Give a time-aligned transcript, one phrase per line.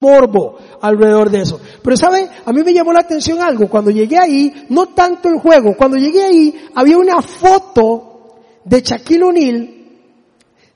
[0.00, 1.60] morbo alrededor de eso.
[1.82, 3.68] Pero saben, a mí me llamó la atención algo.
[3.68, 9.24] Cuando llegué ahí, no tanto el juego, cuando llegué ahí había una foto de Shaquille
[9.24, 9.79] O'Neal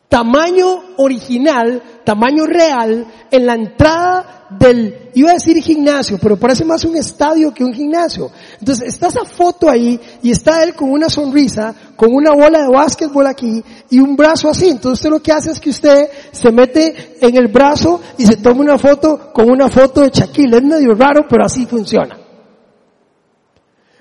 [0.08, 6.84] tamaño original, tamaño real, en la entrada del, iba a decir gimnasio, pero parece más
[6.84, 8.30] un estadio que un gimnasio.
[8.60, 12.68] Entonces está esa foto ahí y está él con una sonrisa, con una bola de
[12.68, 14.68] básquetbol aquí y un brazo así.
[14.68, 18.36] Entonces usted lo que hace es que usted se mete en el brazo y se
[18.36, 20.56] toma una foto con una foto de Shaquille.
[20.56, 22.18] Es medio raro, pero así funciona.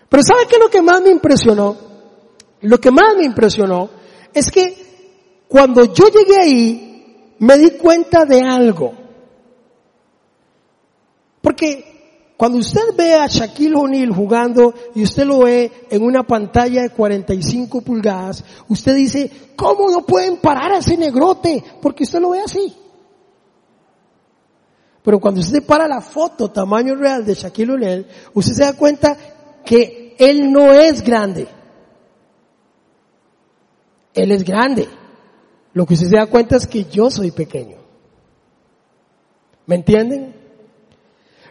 [0.10, 1.76] Pero ¿sabe qué es lo que más me impresionó?
[2.62, 3.90] Lo que más me impresionó
[4.34, 4.83] es que
[5.53, 8.91] cuando yo llegué ahí, me di cuenta de algo.
[11.41, 16.81] Porque cuando usted ve a Shaquille O'Neal jugando y usted lo ve en una pantalla
[16.81, 21.63] de 45 pulgadas, usted dice, ¿cómo no pueden parar a ese negrote?
[21.79, 22.73] Porque usted lo ve así.
[25.04, 29.15] Pero cuando usted para la foto tamaño real de Shaquille O'Neal, usted se da cuenta
[29.63, 31.48] que él no es grande.
[34.15, 35.02] Él es grande.
[35.74, 37.77] Lo que usted se da cuenta es que yo soy pequeño.
[39.66, 40.35] ¿Me entienden?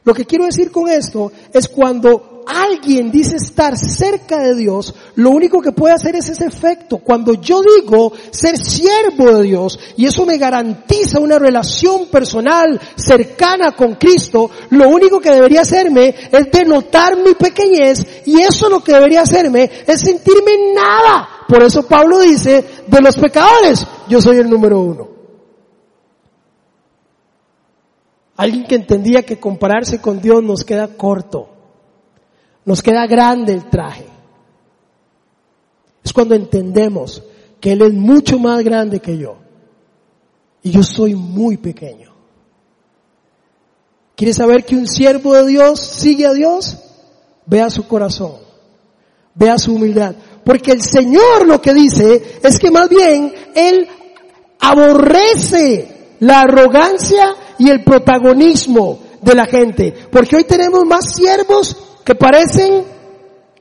[0.05, 5.31] Lo que quiero decir con esto es cuando alguien dice estar cerca de Dios, lo
[5.31, 6.99] único que puede hacer es ese efecto.
[6.99, 13.73] Cuando yo digo ser siervo de Dios y eso me garantiza una relación personal cercana
[13.73, 18.93] con Cristo, lo único que debería hacerme es denotar mi pequeñez y eso lo que
[18.93, 21.29] debería hacerme es sentirme nada.
[21.49, 25.09] Por eso Pablo dice, de los pecadores, yo soy el número uno.
[28.37, 31.52] Alguien que entendía que compararse con Dios nos queda corto,
[32.65, 34.07] nos queda grande el traje.
[36.05, 37.23] Es cuando entendemos
[37.61, 39.37] que Él es mucho más grande que yo
[40.63, 42.13] y yo soy muy pequeño.
[44.15, 46.77] ¿Quiere saber que un siervo de Dios sigue a Dios?
[47.47, 48.35] Vea su corazón,
[49.35, 50.15] vea su humildad.
[50.45, 53.89] Porque el Señor lo que dice es que más bien Él
[54.61, 59.93] aborrece la arrogancia y el protagonismo de la gente.
[60.11, 62.85] Porque hoy tenemos más siervos que parecen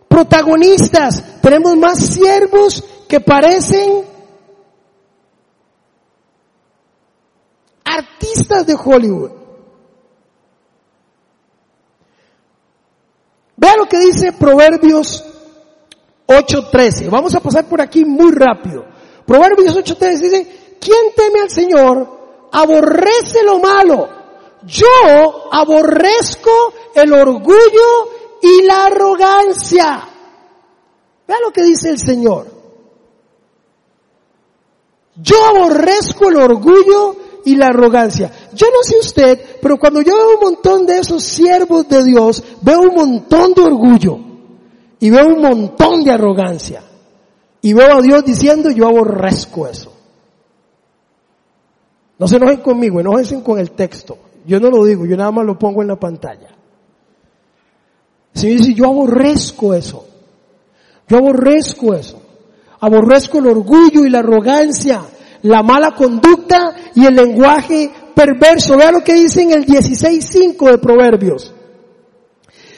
[0.08, 1.42] protagonistas.
[1.42, 4.06] Tenemos más siervos que parecen
[7.84, 9.32] artistas de Hollywood.
[13.56, 15.24] Vea lo que dice Proverbios
[16.28, 17.10] 8.13.
[17.10, 18.86] Vamos a pasar por aquí muy rápido.
[19.26, 22.50] Proverbios 8.13 dice, ¿quién teme al Señor?
[22.52, 24.10] Aborrece lo malo.
[24.64, 28.10] Yo aborrezco el orgullo
[28.42, 30.08] y la arrogancia.
[31.28, 32.48] Vea lo que dice el Señor.
[35.16, 37.16] Yo aborrezco el orgullo
[37.46, 38.32] y la arrogancia.
[38.54, 42.44] Yo no sé usted, pero cuando yo veo un montón de esos siervos de Dios,
[42.62, 44.20] veo un montón de orgullo
[45.00, 46.84] y veo un montón de arrogancia.
[47.62, 49.92] Y veo a Dios diciendo, yo aborrezco eso.
[52.18, 54.18] No se enojen conmigo, enojense con el texto.
[54.46, 56.50] Yo no lo digo, yo nada más lo pongo en la pantalla.
[58.34, 60.06] Señor dice, yo aborrezco eso.
[61.08, 62.22] Yo aborrezco eso.
[62.80, 65.02] Aborrezco el orgullo y la arrogancia,
[65.44, 68.78] la mala conducta y el lenguaje perverso.
[68.78, 71.54] Vea lo que dice en el 16.5 de Proverbios.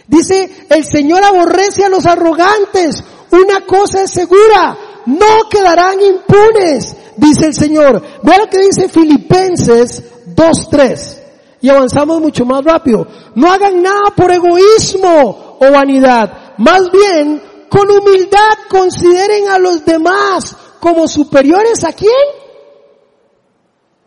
[0.08, 3.04] Dice, el Señor aborrece a los arrogantes.
[3.32, 8.04] Una cosa es segura, no quedarán impunes, dice el Señor.
[8.24, 10.04] Vea lo que dice Filipenses
[10.36, 11.23] 2.3.
[11.64, 13.08] Y avanzamos mucho más rápido.
[13.36, 16.56] No hagan nada por egoísmo o vanidad.
[16.58, 22.12] Más bien, con humildad consideren a los demás como superiores a quién?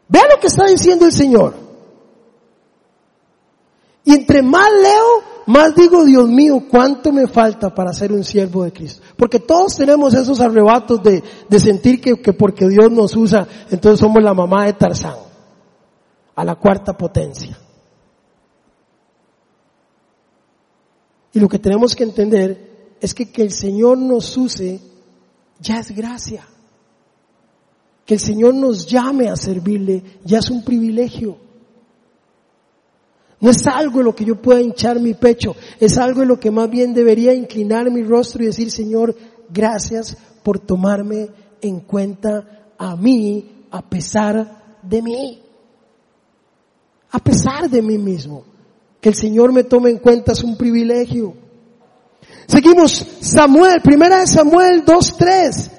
[0.07, 1.55] Vea lo que está diciendo el Señor.
[4.05, 8.65] Y entre más leo, más digo, Dios mío, cuánto me falta para ser un siervo
[8.65, 9.01] de Cristo.
[9.17, 13.99] Porque todos tenemos esos arrebatos de, de sentir que, que porque Dios nos usa, entonces
[13.99, 15.17] somos la mamá de Tarzán,
[16.37, 17.59] a la cuarta potencia.
[21.33, 24.81] Y lo que tenemos que entender es que que el Señor nos use
[25.61, 26.47] ya es gracia.
[28.05, 31.39] Que el Señor nos llame a servirle ya es un privilegio.
[33.41, 36.41] No es algo en lo que yo pueda hinchar mi pecho, es algo en lo
[36.41, 39.15] que más bien debería inclinar mi rostro y decir, Señor,
[39.51, 41.29] gracias por tomarme
[41.61, 45.46] en cuenta a mí a pesar de mí.
[47.11, 48.45] A pesar de mí mismo.
[49.01, 51.35] Que el Señor me tome en cuenta es un privilegio.
[52.47, 55.71] Seguimos, Samuel, primera de Samuel 2.3.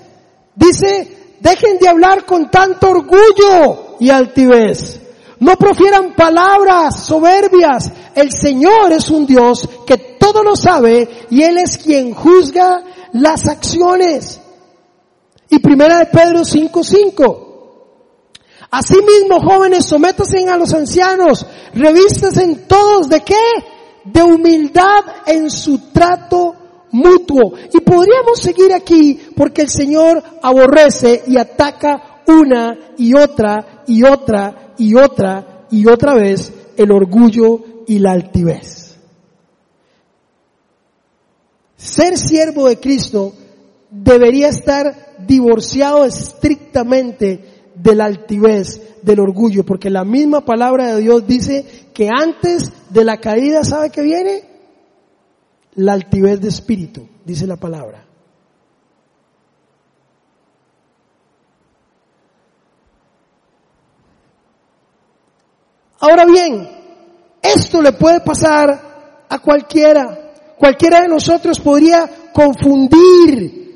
[0.56, 5.02] Dice, dejen de hablar con tanto orgullo y altivez
[5.40, 7.92] No profieran palabras soberbias.
[8.16, 12.84] El Señor es un Dios que todo lo sabe y Él es quien juzga
[13.14, 14.42] las acciones.
[15.50, 17.47] Y primera de Pedro 5:5.
[18.70, 23.36] Asimismo, jóvenes, sométanse a los ancianos, en todos de qué?
[24.04, 26.56] De humildad en su trato
[26.92, 27.54] mutuo.
[27.74, 34.74] Y podríamos seguir aquí porque el Señor aborrece y ataca una y otra y otra
[34.78, 38.98] y otra y otra vez el orgullo y la altivez.
[41.78, 43.34] Ser siervo de Cristo
[43.90, 51.28] debería estar divorciado estrictamente de la altivez, del orgullo, porque la misma palabra de Dios
[51.28, 54.44] dice que antes de la caída, ¿sabe qué viene?
[55.76, 58.06] La altivez de espíritu, dice la palabra.
[66.00, 66.70] Ahora bien,
[67.42, 70.56] esto le puede pasar a cualquiera.
[70.58, 73.67] Cualquiera de nosotros podría confundir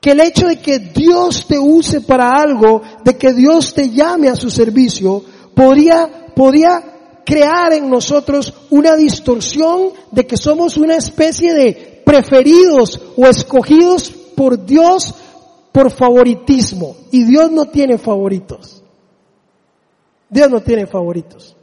[0.00, 4.28] que el hecho de que Dios te use para algo, de que Dios te llame
[4.28, 5.22] a su servicio,
[5.54, 13.26] podría, podría crear en nosotros una distorsión de que somos una especie de preferidos o
[13.26, 15.14] escogidos por Dios
[15.72, 16.96] por favoritismo.
[17.10, 18.82] Y Dios no tiene favoritos.
[20.30, 21.56] Dios no tiene favoritos.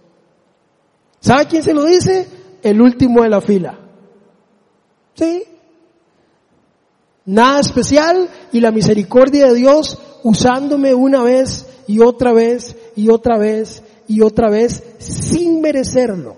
[1.19, 2.27] ¿Sabe quién se lo dice?
[2.61, 3.79] El último de la fila.
[5.15, 5.43] ¿Sí?
[7.25, 13.37] Nada especial y la misericordia de Dios usándome una vez y otra vez y otra
[13.37, 16.37] vez y otra vez sin merecerlo.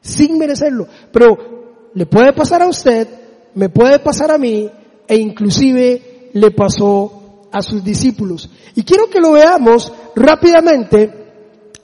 [0.00, 0.86] Sin merecerlo.
[1.12, 3.08] Pero le puede pasar a usted,
[3.54, 4.70] me puede pasar a mí
[5.08, 8.48] e inclusive le pasó a sus discípulos.
[8.74, 11.26] Y quiero que lo veamos rápidamente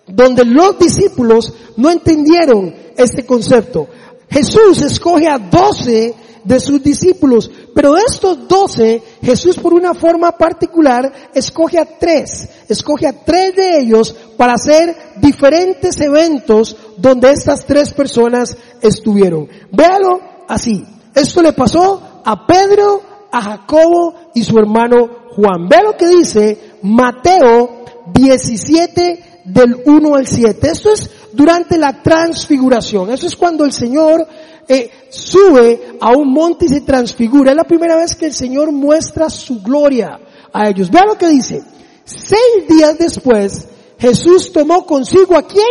[0.07, 3.89] donde los discípulos no entendieron este concepto.
[4.29, 7.51] Jesús escoge a doce de sus discípulos.
[7.75, 13.55] Pero de estos doce, Jesús por una forma particular escoge a tres, escoge a tres
[13.57, 19.49] de ellos para hacer diferentes eventos donde estas tres personas estuvieron.
[19.71, 20.85] Véalo así.
[21.15, 25.69] Esto le pasó a Pedro, a Jacobo y su hermano Juan.
[25.69, 30.69] Ve lo que dice Mateo 17 del 1 al 7.
[30.71, 33.11] Esto es durante la transfiguración.
[33.11, 34.27] Eso es cuando el Señor
[34.69, 37.51] eh, sube a un monte y se transfigura.
[37.51, 40.21] Es la primera vez que el Señor muestra su gloria
[40.53, 40.91] a ellos.
[40.91, 41.63] Vean lo que dice.
[42.05, 43.69] Seis días después,
[43.99, 45.65] Jesús tomó consigo a quién?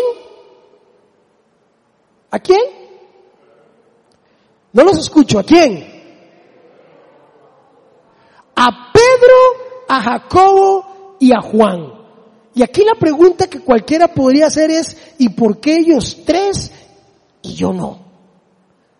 [2.29, 2.61] ¿A quién?
[4.73, 5.39] No los escucho.
[5.39, 5.85] ¿A quién?
[8.55, 12.01] A Pedro, a Jacobo y a Juan.
[12.53, 16.71] Y aquí la pregunta que cualquiera podría hacer es, ¿y por qué ellos tres
[17.41, 18.10] y yo no?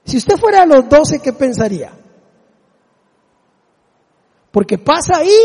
[0.05, 1.91] Si usted fuera a los doce, ¿qué pensaría?
[4.51, 5.39] Porque pasa ahí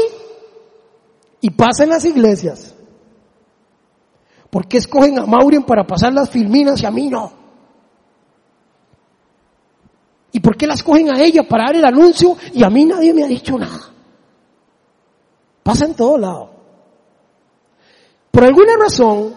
[1.41, 2.75] y pasa en las iglesias.
[4.51, 7.33] ¿Por qué escogen a Maureen para pasar las filminas y a mí no?
[10.33, 13.15] ¿Y por qué la escogen a ella para dar el anuncio y a mí nadie
[13.15, 13.93] me ha dicho nada?
[15.63, 16.51] Pasa en todo lado.
[18.31, 19.35] Por alguna razón,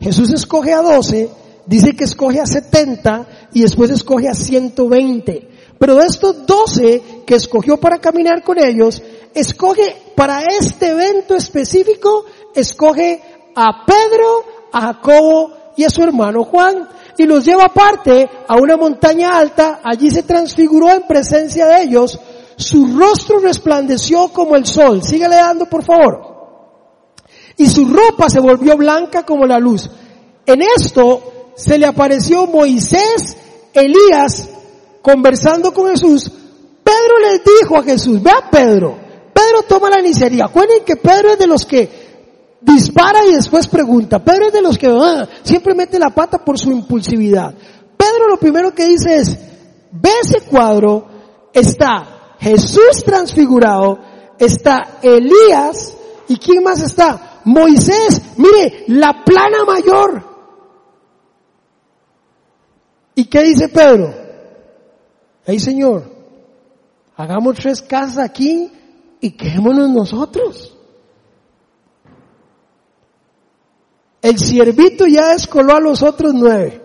[0.00, 1.30] Jesús escoge a doce
[1.68, 5.48] dice que escoge a 70 y después escoge a 120.
[5.78, 9.02] Pero de estos 12 que escogió para caminar con ellos,
[9.34, 13.22] escoge para este evento específico, escoge
[13.54, 16.88] a Pedro, a Jacobo y a su hermano Juan
[17.18, 22.18] y los lleva aparte a una montaña alta, allí se transfiguró en presencia de ellos,
[22.56, 26.38] su rostro resplandeció como el sol, síguele dando por favor,
[27.56, 29.90] y su ropa se volvió blanca como la luz.
[30.46, 33.36] En esto se le apareció Moisés,
[33.74, 34.48] Elías,
[35.02, 36.30] conversando con Jesús.
[36.84, 38.96] Pedro les dijo a Jesús, vea Pedro,
[39.34, 40.46] Pedro toma la iniciativa.
[40.46, 41.90] Acuérdense que Pedro es de los que
[42.60, 44.20] dispara y después pregunta.
[44.20, 47.52] Pedro es de los que ah, siempre mete la pata por su impulsividad.
[47.96, 49.36] Pedro lo primero que dice es,
[49.90, 51.08] ve ese cuadro,
[51.52, 53.98] está Jesús transfigurado,
[54.38, 55.92] está Elías,
[56.28, 57.40] ¿y quién más está?
[57.44, 60.27] Moisés, mire, la plana mayor.
[63.18, 64.14] ¿Y qué dice Pedro?
[65.44, 66.04] Hey Señor,
[67.16, 68.70] hagamos tres casas aquí
[69.20, 70.78] y quedémonos nosotros.
[74.22, 76.80] El siervito ya escoló a los otros nueve.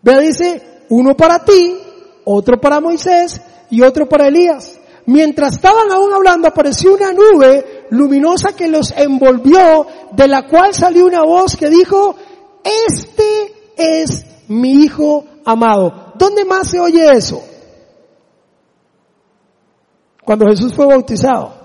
[0.00, 1.76] Vea, dice, uno para ti,
[2.24, 4.80] otro para Moisés y otro para Elías.
[5.04, 11.06] mientras estaban aún hablando, apareció una nube luminosa que los envolvió, de la cual salió
[11.06, 12.16] una voz que dijo,
[12.62, 16.12] este es mi hijo amado.
[16.16, 17.42] ¿Dónde más se oye eso?
[20.24, 21.64] Cuando Jesús fue bautizado.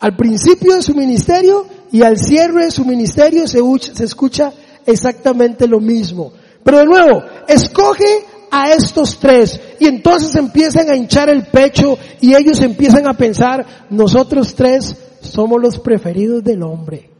[0.00, 3.60] Al principio de su ministerio y al cierre de su ministerio se,
[4.02, 4.52] escucha
[4.86, 6.32] exactamente lo mismo.
[6.64, 12.34] Pero de nuevo, escoge a estos tres y entonces empiezan a hinchar el pecho y
[12.34, 14.96] ellos empiezan a pensar, nosotros tres
[15.32, 17.10] somos los preferidos del hombre.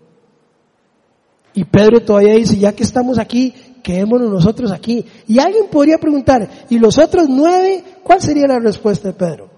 [1.55, 5.05] Y Pedro todavía dice, ya que estamos aquí, quedémonos nosotros aquí.
[5.27, 7.83] Y alguien podría preguntar, ¿y los otros nueve?
[8.03, 9.51] ¿Cuál sería la respuesta de Pedro?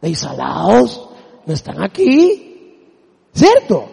[0.00, 1.08] De salados,
[1.46, 2.78] no están aquí.
[3.32, 3.88] ¿Cierto?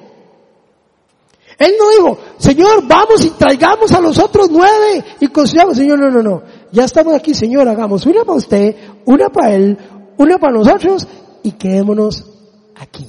[1.59, 5.77] Él no dijo, Señor, vamos y traigamos a los otros nueve y construyamos.
[5.77, 6.43] Señor, no, no, no.
[6.71, 9.77] Ya estamos aquí, Señor, hagamos una para usted, una para él,
[10.17, 11.07] una para nosotros
[11.43, 12.38] y quedémonos
[12.79, 13.07] aquí.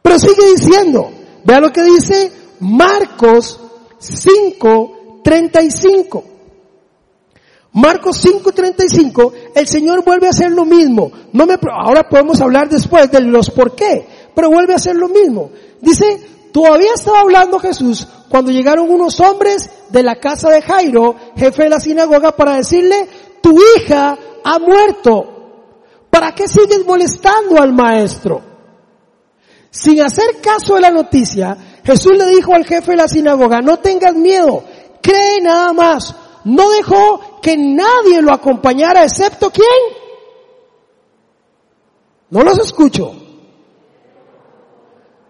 [0.00, 1.10] Pero sigue diciendo,
[1.44, 3.58] vea lo que dice Marcos
[3.98, 6.24] 5, 35.
[7.74, 11.10] Marcos 5:35, el Señor vuelve a hacer lo mismo.
[11.32, 15.08] No me, ahora podemos hablar después de los por qué, pero vuelve a hacer lo
[15.08, 15.50] mismo.
[15.80, 16.20] Dice,
[16.52, 21.70] todavía estaba hablando Jesús cuando llegaron unos hombres de la casa de Jairo, jefe de
[21.70, 23.08] la sinagoga, para decirle,
[23.40, 25.41] tu hija ha muerto.
[26.12, 28.42] ¿Para qué sigues molestando al maestro?
[29.70, 33.78] Sin hacer caso de la noticia, Jesús le dijo al jefe de la sinagoga, no
[33.78, 34.62] tengas miedo,
[35.00, 36.14] cree nada más.
[36.44, 39.64] No dejó que nadie lo acompañara excepto quién.
[42.28, 43.14] No los escucho.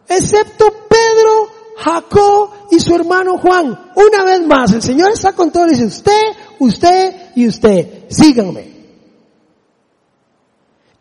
[0.09, 3.93] Excepto Pedro, Jacob y su hermano Juan.
[3.95, 5.71] Una vez más, el Señor está con todos.
[5.71, 8.72] Dice, usted, usted y usted, síganme.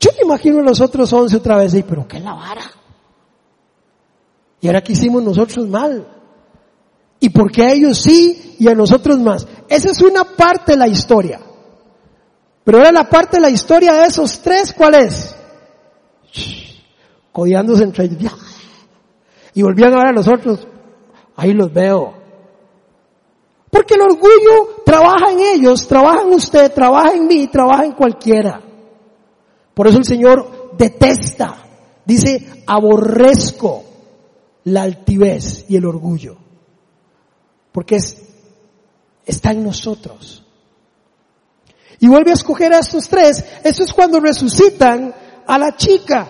[0.02, 2.64] Yo me imagino a los otros once otra vez y, pero qué la vara.
[4.60, 6.08] Y ahora que hicimos nosotros mal.
[7.20, 9.48] ¿Y por qué a ellos sí y a nosotros más?
[9.70, 11.40] Esa es una parte de la historia.
[12.64, 15.36] Pero ahora la parte de la historia de esos tres, ¿cuál es?
[17.32, 18.34] Codiándose entre ellos.
[19.54, 20.68] Y volvían a ver a los otros.
[21.36, 22.16] Ahí los veo.
[23.70, 28.71] Porque el orgullo trabaja en ellos, trabaja en usted, trabaja en mí, trabaja en cualquiera.
[29.74, 31.58] Por eso el Señor detesta,
[32.06, 33.84] dice, aborrezco
[34.66, 36.38] la altivez y el orgullo.
[37.72, 38.18] Porque es,
[39.26, 40.46] está en nosotros.
[42.00, 43.46] Y vuelve a escoger a estos tres.
[43.64, 45.14] Eso es cuando resucitan
[45.46, 46.28] a la chica.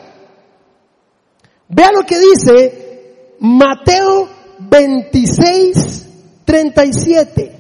[1.69, 4.29] Vea lo que dice Mateo
[4.59, 6.07] 26,
[6.45, 7.59] 37.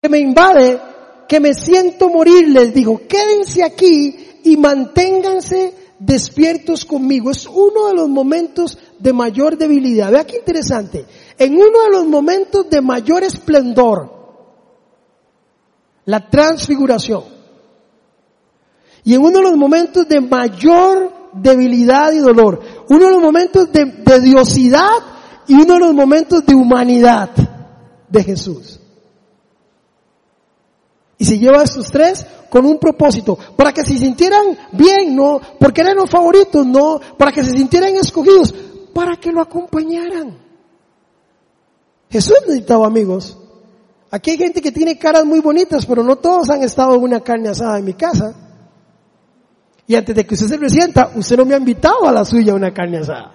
[0.00, 0.80] Que me invade,
[1.28, 7.30] que me siento morir, les dijo, quédense aquí y manténganse despiertos conmigo.
[7.30, 10.10] Es uno de los momentos de mayor debilidad.
[10.10, 11.06] Vea qué interesante.
[11.38, 14.10] En uno de los momentos de mayor esplendor,
[16.04, 17.24] la transfiguración.
[19.04, 22.60] Y en uno de los momentos de mayor debilidad y dolor.
[22.88, 24.90] Uno de los momentos de, de diosidad
[25.46, 27.30] y uno de los momentos de humanidad
[28.08, 28.81] de Jesús.
[31.22, 35.40] Y se lleva a estos tres con un propósito, para que se sintieran bien, no,
[35.60, 38.52] porque eran los favoritos, no, para que se sintieran escogidos,
[38.92, 40.36] para que lo acompañaran.
[42.10, 43.38] Jesús necesitaba amigos.
[44.10, 47.20] Aquí hay gente que tiene caras muy bonitas, pero no todos han estado en una
[47.20, 48.34] carne asada en mi casa.
[49.86, 52.52] Y antes de que usted se resienta, usted no me ha invitado a la suya
[52.52, 53.32] una carne asada.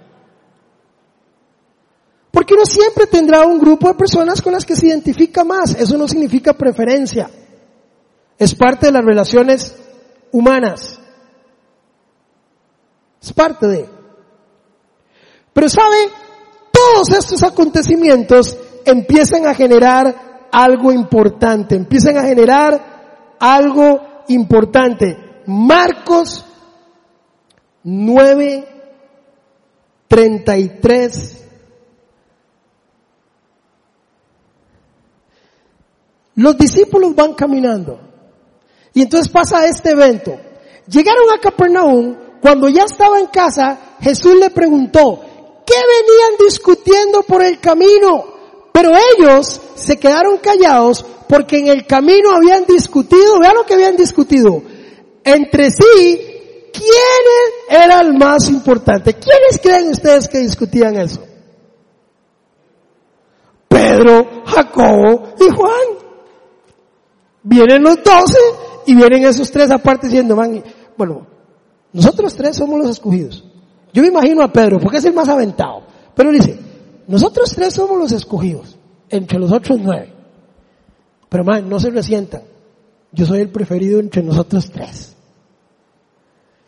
[2.32, 5.74] Porque uno siempre tendrá un grupo de personas con las que se identifica más.
[5.74, 7.32] Eso no significa preferencia.
[8.38, 9.76] Es parte de las relaciones
[10.32, 11.00] humanas.
[13.22, 13.90] Es parte de.
[15.54, 15.98] Pero sabe,
[16.72, 25.42] todos estos acontecimientos empiezan a generar algo importante, empiezan a generar algo importante.
[25.48, 26.46] Marcos
[27.84, 28.68] 9,
[30.08, 31.44] 33.
[36.36, 38.07] Los discípulos van caminando
[38.98, 40.40] y entonces pasa este evento.
[40.88, 45.22] Llegaron a Capernaum, cuando ya estaba en casa, Jesús le preguntó,
[45.64, 48.26] ¿qué venían discutiendo por el camino?
[48.74, 53.96] Pero ellos se quedaron callados porque en el camino habían discutido, vean lo que habían
[53.96, 54.64] discutido,
[55.24, 56.20] entre sí,
[56.74, 59.14] ¿quién era el más importante?
[59.14, 61.22] ¿Quiénes creen ustedes que discutían eso?
[63.68, 66.08] Pedro, Jacobo y Juan.
[67.44, 68.40] Vienen los doce
[68.88, 70.64] y vienen esos tres aparte diciendo, man,
[70.98, 71.28] bueno,
[71.92, 73.44] nosotros tres somos los escogidos.
[73.94, 75.84] Yo me imagino a Pedro, porque es el más aventado.
[76.16, 76.58] Pero dice,
[77.06, 78.78] nosotros tres somos los escogidos,
[79.10, 80.14] entre los otros nueve.
[81.28, 82.44] Pero man, no se resientan.
[83.12, 85.17] Yo soy el preferido entre nosotros tres.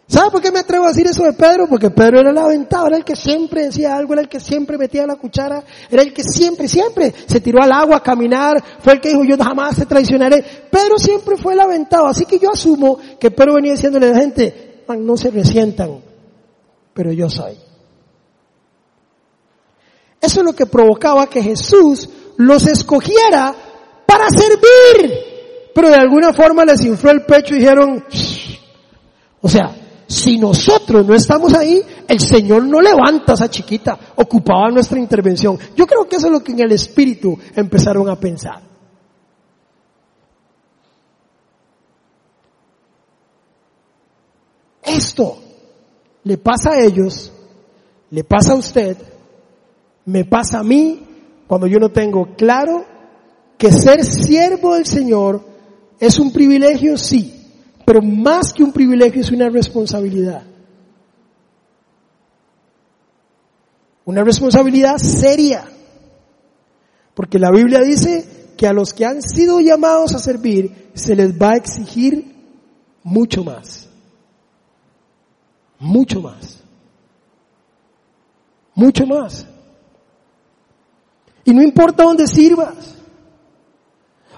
[0.09, 1.67] ¿Sabe por qué me atrevo a decir eso de Pedro?
[1.69, 4.75] Porque Pedro era el aventado, era el que siempre decía algo, era el que siempre
[4.75, 8.93] metía la cuchara, era el que siempre, siempre se tiró al agua a caminar, fue
[8.93, 10.43] el que dijo yo jamás te traicionaré.
[10.71, 14.19] Pedro siempre fue el aventado, así que yo asumo que Pedro venía diciéndole a la
[14.19, 16.01] gente, no se resientan,
[16.91, 17.55] pero yo soy.
[20.19, 23.53] Eso es lo que provocaba que Jesús los escogiera
[24.07, 25.13] para servir.
[25.75, 28.03] Pero de alguna forma les infló el pecho y dijeron,
[29.39, 29.78] o sea,
[30.09, 35.57] si nosotros no estamos ahí, el Señor no levanta a esa chiquita, ocupaba nuestra intervención.
[35.75, 38.59] Yo creo que eso es lo que en el espíritu empezaron a pensar.
[44.81, 45.37] Esto
[46.23, 47.31] le pasa a ellos,
[48.09, 48.97] le pasa a usted,
[50.05, 51.05] me pasa a mí
[51.45, 52.83] cuando yo no tengo claro
[53.59, 55.45] que ser siervo del Señor
[55.99, 57.38] es un privilegio, sí,
[57.89, 60.43] pero más que un privilegio es una responsabilidad.
[64.05, 65.65] Una responsabilidad seria.
[67.15, 71.31] Porque la Biblia dice que a los que han sido llamados a servir se les
[71.31, 72.31] va a exigir
[73.01, 73.89] mucho más.
[75.79, 76.59] Mucho más.
[78.75, 79.47] Mucho más.
[81.43, 82.98] Y no importa dónde sirvas.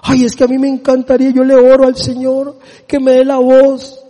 [0.02, 3.24] Ay, es que a mí me encantaría, yo le oro al Señor que me dé
[3.24, 4.00] la voz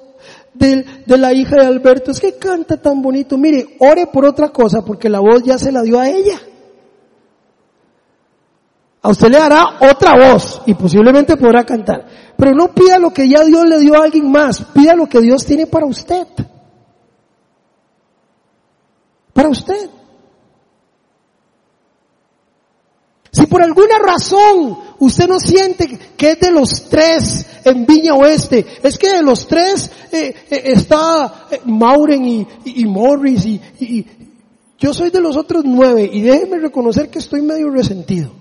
[0.55, 2.11] de, de, la hija de Alberto.
[2.11, 3.37] Es que canta tan bonito.
[3.37, 6.41] Mire, ore por otra cosa porque la voz ya se la dio a ella.
[9.03, 12.07] A usted le dará otra voz y posiblemente podrá cantar.
[12.37, 14.65] Pero no pida lo que ya Dios le dio a alguien más.
[14.73, 16.27] Pida lo que Dios tiene para usted.
[19.35, 19.91] Para usted.
[23.33, 28.65] Si por alguna razón usted no siente que es de los tres en Viña Oeste,
[28.83, 34.07] es que de los tres eh, eh, está eh, Mauren y, Morris y,
[34.79, 38.33] yo soy de los otros nueve y déjeme reconocer que estoy medio resentido.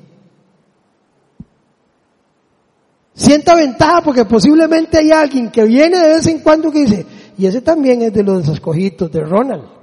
[3.14, 7.06] Sienta ventaja porque posiblemente hay alguien que viene de vez en cuando que dice,
[7.38, 9.81] y ese también es de los escogidos de Ronald.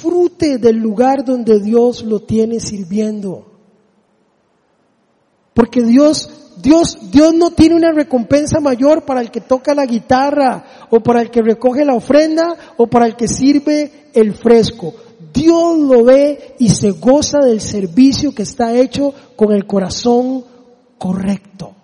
[0.00, 3.44] Disfrute del lugar donde Dios lo tiene sirviendo.
[5.52, 6.30] Porque Dios,
[6.62, 11.20] Dios, Dios no tiene una recompensa mayor para el que toca la guitarra o para
[11.20, 14.94] el que recoge la ofrenda o para el que sirve el fresco.
[15.34, 20.46] Dios lo ve y se goza del servicio que está hecho con el corazón
[20.96, 21.74] correcto.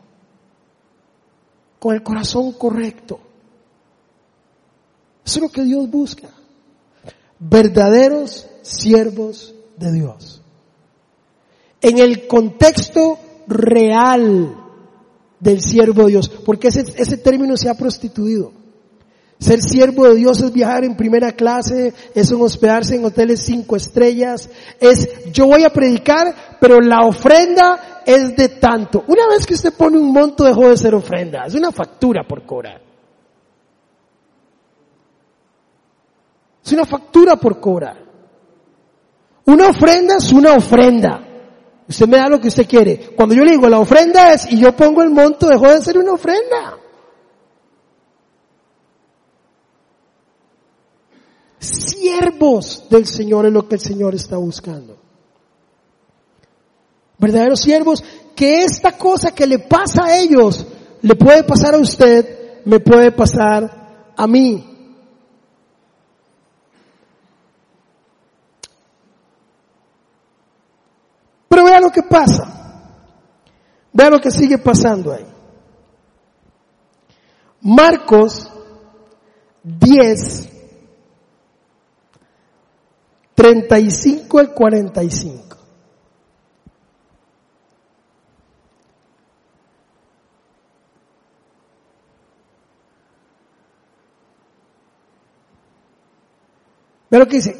[1.78, 3.20] Con el corazón correcto.
[5.22, 6.30] Eso es lo que Dios busca
[7.48, 10.42] verdaderos siervos de Dios.
[11.80, 14.56] En el contexto real
[15.38, 18.52] del siervo de Dios, porque ese, ese término se ha prostituido.
[19.38, 23.76] Ser siervo de Dios es viajar en primera clase, es un hospedarse en hoteles cinco
[23.76, 24.48] estrellas,
[24.80, 29.04] es yo voy a predicar, pero la ofrenda es de tanto.
[29.06, 32.46] Una vez que usted pone un monto dejó de ser ofrenda, es una factura por
[32.46, 32.85] cobrar.
[36.66, 37.96] Es una factura por cobrar.
[39.44, 41.22] Una ofrenda es una ofrenda.
[41.88, 43.14] Usted me da lo que usted quiere.
[43.14, 45.96] Cuando yo le digo la ofrenda es y yo pongo el monto, dejó de ser
[45.96, 46.76] una ofrenda.
[51.60, 54.98] Siervos del Señor es lo que el Señor está buscando.
[57.18, 58.02] Verdaderos siervos,
[58.34, 60.66] que esta cosa que le pasa a ellos,
[61.02, 64.75] le puede pasar a usted, me puede pasar a mí.
[71.48, 72.56] Pero vea lo que pasa.
[73.92, 75.26] Vea lo que sigue pasando ahí.
[77.62, 78.50] Marcos
[79.62, 80.48] 10,
[83.34, 85.56] 35 al 45.
[97.10, 97.56] Vea lo que dice.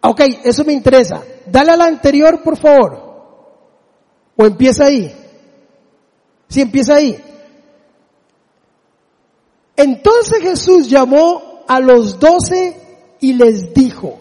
[0.00, 1.22] Ok, eso me interesa.
[1.46, 3.14] Dale a la anterior, por favor.
[4.36, 5.14] O empieza ahí.
[6.48, 7.18] Si empieza ahí.
[9.76, 12.76] Entonces Jesús llamó a los doce
[13.20, 14.18] y les dijo,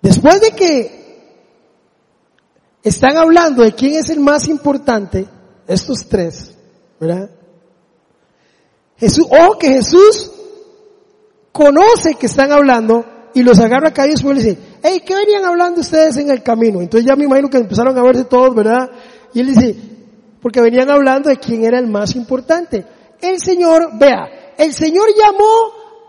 [0.00, 0.96] después de que
[2.82, 5.26] están hablando de quién es el más importante,
[5.66, 6.54] estos tres,
[7.00, 7.28] ¿verdad?
[8.96, 10.30] Jesús, o que Jesús
[11.52, 13.04] conoce que están hablando
[13.36, 16.42] y los agarra acá y después le dice, hey, ¿qué venían hablando ustedes en el
[16.42, 16.80] camino?
[16.80, 18.90] Entonces ya me imagino que empezaron a verse todos, ¿verdad?
[19.34, 19.76] Y él dice,
[20.40, 22.86] porque venían hablando de quién era el más importante.
[23.20, 25.50] El Señor, vea, el Señor llamó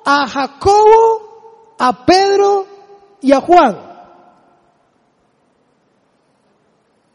[0.05, 2.65] a Jacobo, a Pedro
[3.19, 3.77] y a Juan.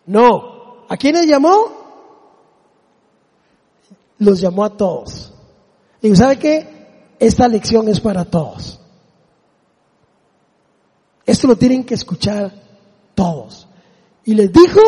[0.04, 0.84] No.
[0.90, 1.70] ¿A quiénes llamó?
[4.18, 5.32] Los llamó a todos.
[6.02, 7.14] Y sabe qué?
[7.18, 8.81] Esta lección es para todos.
[11.24, 12.52] Esto lo tienen que escuchar
[13.14, 13.68] todos.
[14.24, 14.80] Y les dijo,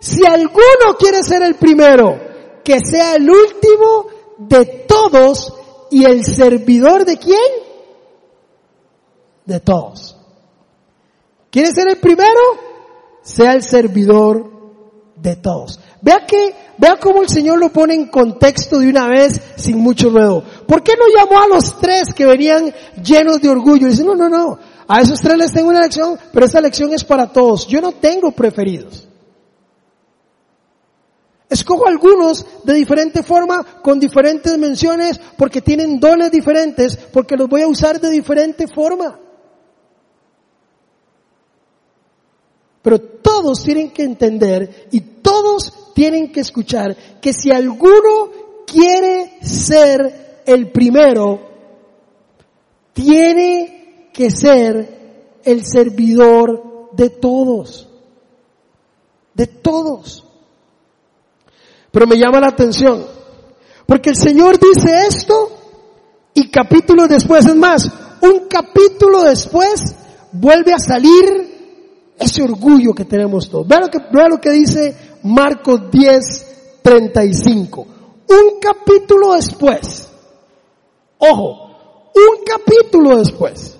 [0.00, 2.18] si alguno quiere ser el primero,
[2.64, 4.06] que sea el último
[4.38, 5.52] de todos
[5.90, 7.52] y el servidor de quién?
[9.44, 10.16] De todos.
[11.50, 12.40] ¿Quiere ser el primero?
[13.22, 14.50] Sea el servidor
[15.16, 15.80] de todos.
[16.00, 20.08] Vea que, vea cómo el Señor lo pone en contexto de una vez sin mucho
[20.10, 20.42] ruedo.
[20.66, 23.88] ¿Por qué no llamó a los tres que venían llenos de orgullo?
[23.88, 24.58] dice, no, no, no.
[24.92, 27.64] A esos tres les tengo una lección, pero esta lección es para todos.
[27.68, 29.06] Yo no tengo preferidos.
[31.48, 37.62] Escojo algunos de diferente forma, con diferentes menciones, porque tienen dones diferentes, porque los voy
[37.62, 39.16] a usar de diferente forma.
[42.82, 50.42] Pero todos tienen que entender y todos tienen que escuchar que si alguno quiere ser
[50.44, 51.48] el primero,
[52.92, 53.79] tiene
[54.12, 57.88] que ser el servidor de todos.
[59.34, 60.24] De todos.
[61.90, 63.04] Pero me llama la atención,
[63.86, 65.50] porque el Señor dice esto
[66.34, 67.90] y capítulo después, es más,
[68.22, 69.82] un capítulo después
[70.32, 73.66] vuelve a salir ese orgullo que tenemos todos.
[73.66, 77.86] Vea lo que, lo que dice Marcos 10, 35.
[78.28, 80.08] Un capítulo después,
[81.18, 81.70] ojo,
[82.14, 83.79] un capítulo después,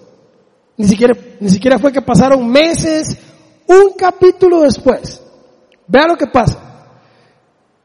[0.80, 3.18] ni siquiera, ni siquiera fue que pasaron meses,
[3.66, 5.22] un capítulo después,
[5.86, 6.58] vea lo que pasa.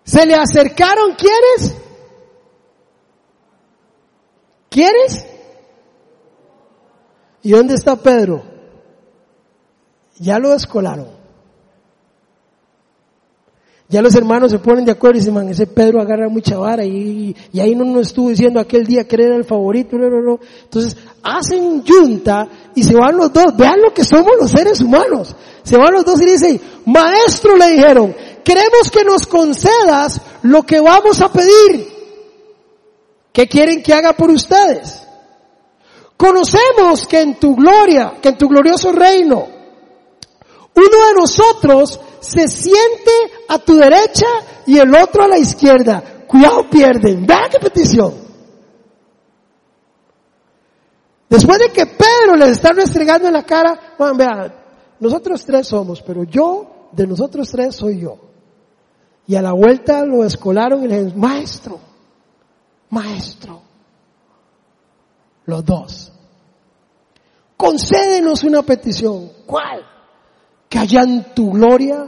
[0.04, 1.76] Se le acercaron, ¿quieres?
[4.70, 5.26] ¿Quieres?
[7.42, 8.56] ¿Y dónde está Pedro?
[10.18, 11.25] ya lo escolaron.
[13.96, 16.84] Ya los hermanos se ponen de acuerdo y dicen, man, ese Pedro agarra mucha vara
[16.84, 19.96] y, y ahí no nos estuvo diciendo aquel día que era el favorito.
[19.96, 23.56] Entonces, hacen junta y se van los dos.
[23.56, 25.34] Vean lo que somos los seres humanos.
[25.64, 30.82] Se van los dos y dicen, maestro le dijeron, queremos que nos concedas lo que
[30.82, 31.88] vamos a pedir.
[33.32, 35.04] ¿Qué quieren que haga por ustedes?
[36.18, 39.48] Conocemos que en tu gloria, que en tu glorioso reino,
[40.76, 43.12] uno de nosotros se siente
[43.48, 44.26] a tu derecha
[44.66, 46.26] y el otro a la izquierda.
[46.28, 47.26] Cuidado, pierden.
[47.26, 48.14] Vean qué petición.
[51.30, 54.54] Después de que Pedro les está restregando en la cara, bueno, vean,
[55.00, 58.18] nosotros tres somos, pero yo, de nosotros tres soy yo.
[59.28, 61.80] Y a la vuelta lo escolaron y le dijeron, maestro,
[62.90, 63.62] maestro,
[65.46, 66.12] los dos,
[67.58, 69.32] concédenos una petición.
[69.46, 69.95] ¿Cuál?
[70.76, 72.06] Que allá en tu gloria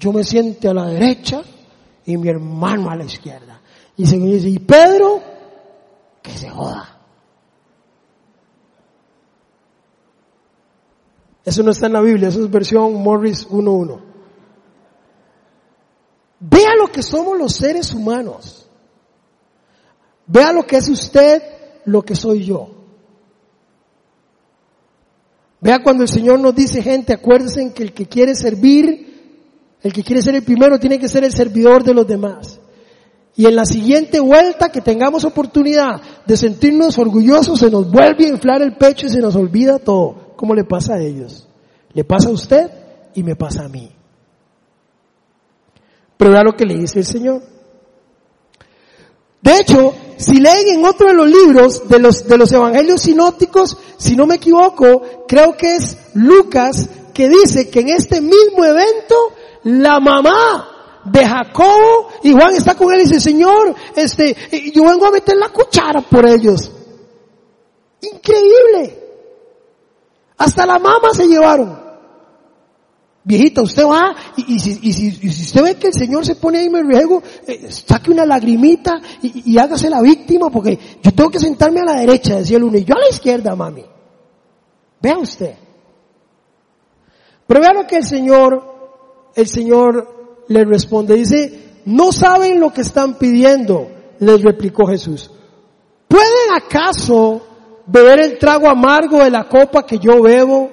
[0.00, 1.42] yo me siente a la derecha
[2.06, 3.60] y mi hermano a la izquierda.
[3.94, 5.20] Y Señor dice, y Pedro,
[6.22, 6.98] que se joda.
[11.44, 14.00] Eso no está en la Biblia, eso es versión Morris 1.1.
[16.40, 18.66] Vea lo que somos los seres humanos.
[20.26, 21.42] Vea lo que es usted,
[21.84, 22.73] lo que soy yo.
[25.64, 30.02] Vea cuando el Señor nos dice, gente, acuérdense que el que quiere servir, el que
[30.02, 32.60] quiere ser el primero, tiene que ser el servidor de los demás.
[33.34, 38.28] Y en la siguiente vuelta que tengamos oportunidad de sentirnos orgullosos, se nos vuelve a
[38.28, 40.34] inflar el pecho y se nos olvida todo.
[40.36, 41.48] ¿Cómo le pasa a ellos?
[41.94, 42.70] Le pasa a usted
[43.14, 43.90] y me pasa a mí.
[46.18, 47.42] Pero vea lo que le dice el Señor.
[49.40, 53.76] De hecho, si leen en otro de los libros de los, de los evangelios sinópticos,
[53.96, 59.14] si no me equivoco, creo que es Lucas que dice que en este mismo evento
[59.64, 60.70] la mamá
[61.04, 64.36] de Jacobo y Juan está con él y dice, Señor, este,
[64.74, 66.70] yo vengo a meter la cuchara por ellos.
[68.00, 69.02] Increíble.
[70.38, 71.83] Hasta la mamá se llevaron.
[73.24, 76.68] Viejita, usted va y, si, y, si, usted ve que el Señor se pone ahí
[76.68, 81.80] me riego, eh, saque una lagrimita y, hágase la víctima porque yo tengo que sentarme
[81.80, 83.84] a la derecha, decía el uno, y yo a la izquierda, mami.
[85.00, 85.54] Vea usted.
[87.46, 88.74] Pero vea lo que el Señor
[89.34, 95.30] el Señor le responde, dice, no saben lo que están pidiendo, les replicó Jesús.
[96.08, 97.42] ¿Pueden acaso
[97.86, 100.70] beber el trago amargo de la copa que yo bebo?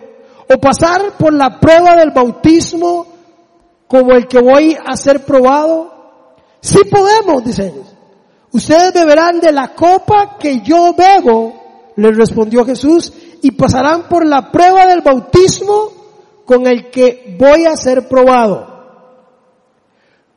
[0.54, 3.08] ¿O pasar por la prueba del bautismo
[3.88, 5.92] como el que voy a ser probado?
[6.60, 7.96] Sí podemos, dicen ellos.
[8.52, 14.52] Ustedes beberán de la copa que yo bebo, les respondió Jesús, y pasarán por la
[14.52, 15.92] prueba del bautismo
[16.46, 18.68] con el que voy a ser probado.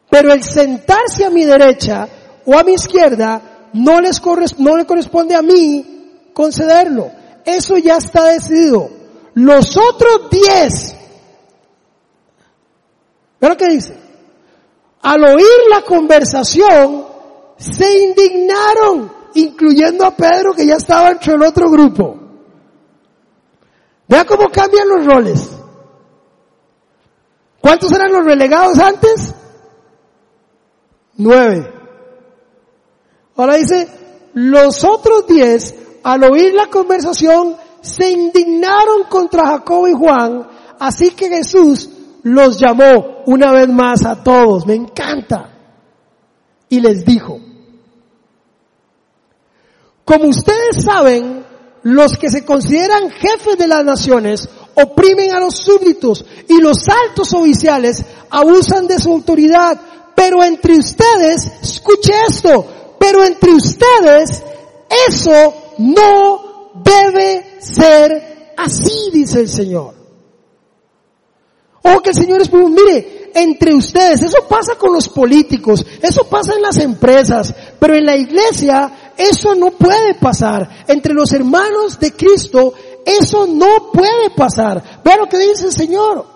[0.09, 2.09] Pero el sentarse a mi derecha
[2.47, 4.23] o a mi izquierda no les
[4.59, 7.11] no le corresponde a mí concederlo.
[7.45, 9.04] Eso ya está decidido.
[9.35, 10.97] Los otros diez,
[13.41, 13.97] ¿ve lo dice?
[15.03, 17.05] Al oír la conversación,
[17.57, 22.17] se indignaron, incluyendo a Pedro que ya estaba entre el otro grupo.
[24.07, 25.51] Vea cómo cambian los roles.
[27.61, 29.35] ¿Cuántos eran los relegados antes?
[31.17, 31.73] Nueve.
[33.37, 33.89] Ahora dice,
[34.35, 41.29] los otros diez, al oír la conversación, se indignaron contra Jacobo y Juan, así que
[41.29, 41.89] Jesús
[42.23, 45.51] los llamó una vez más a todos, me encanta,
[46.69, 47.39] y les dijo,
[50.05, 51.45] como ustedes saben,
[51.83, 57.33] los que se consideran jefes de las naciones oprimen a los súbditos y los altos
[57.35, 59.79] oficiales abusan de su autoridad.
[60.15, 62.67] Pero entre ustedes, escuche esto,
[62.99, 64.43] pero entre ustedes
[65.09, 66.44] eso no
[66.75, 69.95] debe ser así, dice el Señor.
[71.83, 76.55] O que el Señor es, mire, entre ustedes, eso pasa con los políticos, eso pasa
[76.55, 80.85] en las empresas, pero en la iglesia eso no puede pasar.
[80.89, 82.73] Entre los hermanos de Cristo,
[83.05, 85.03] eso no puede pasar.
[85.05, 86.35] Vea lo que dice el Señor.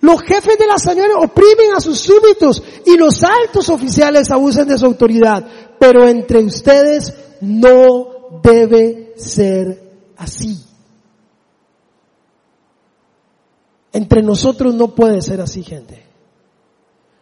[0.00, 4.76] Los jefes de las señores oprimen a sus súbditos y los altos oficiales abusan de
[4.76, 5.46] su autoridad.
[5.78, 9.82] Pero entre ustedes no debe ser
[10.16, 10.58] así.
[13.92, 16.06] Entre nosotros no puede ser así, gente.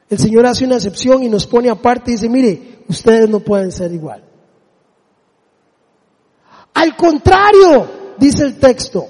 [0.08, 3.72] El Señor hace una excepción y nos pone aparte y dice, mire, ustedes no pueden
[3.72, 4.24] ser igual.
[6.74, 9.08] Al contrario, dice el texto,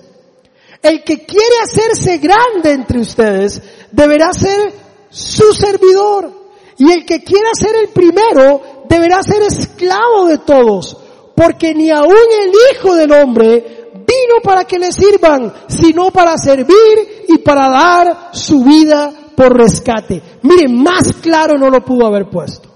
[0.82, 4.72] el que quiere hacerse grande entre ustedes deberá ser
[5.10, 6.40] su servidor.
[6.78, 10.96] Y el que quiera ser el primero deberá ser esclavo de todos.
[11.40, 17.24] Porque ni aun el Hijo del Hombre vino para que le sirvan, sino para servir
[17.28, 20.22] y para dar su vida por rescate.
[20.42, 22.68] Miren, más claro no lo pudo haber puesto.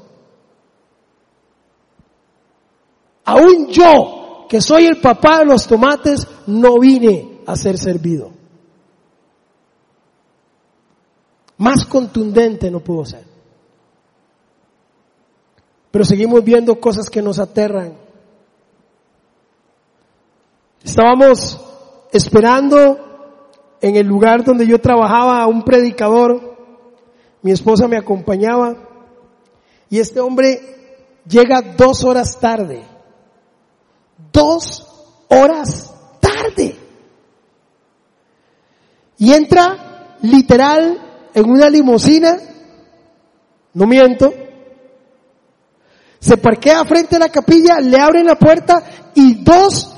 [3.26, 8.30] Aún yo, que soy el papá de los tomates, no vine a ser servido.
[11.58, 13.26] Más contundente no pudo ser.
[15.90, 18.03] Pero seguimos viendo cosas que nos aterran.
[20.84, 21.58] Estábamos
[22.12, 22.98] esperando
[23.80, 26.56] en el lugar donde yo trabajaba a un predicador.
[27.40, 28.76] Mi esposa me acompañaba
[29.88, 30.60] y este hombre
[31.26, 32.84] llega dos horas tarde.
[34.30, 34.86] Dos
[35.28, 36.76] horas tarde.
[39.16, 42.36] Y entra literal en una limusina,
[43.72, 44.32] no miento,
[46.18, 48.82] se parquea frente a la capilla, le abren la puerta
[49.14, 49.93] y dos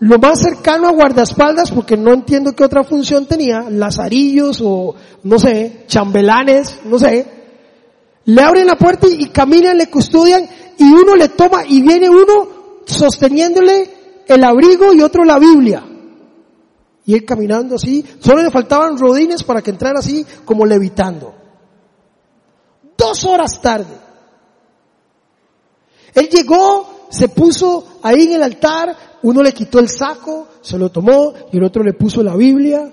[0.00, 5.38] lo más cercano a guardaespaldas, porque no entiendo qué otra función tenía, lazarillos o, no
[5.38, 7.26] sé, chambelanes, no sé,
[8.24, 12.48] le abren la puerta y, caminan, le custodian y uno le toma y viene uno
[12.86, 13.90] sosteniéndole
[14.26, 15.84] el abrigo y otro la Biblia.
[17.06, 21.34] Y él caminando así, solo le faltaban rodines para que entrara así como levitando.
[22.96, 23.96] Dos horas tarde.
[26.12, 30.90] Él llegó, se puso ahí en el altar, uno le quitó el saco, se lo
[30.90, 32.90] tomó y el otro le puso la Biblia.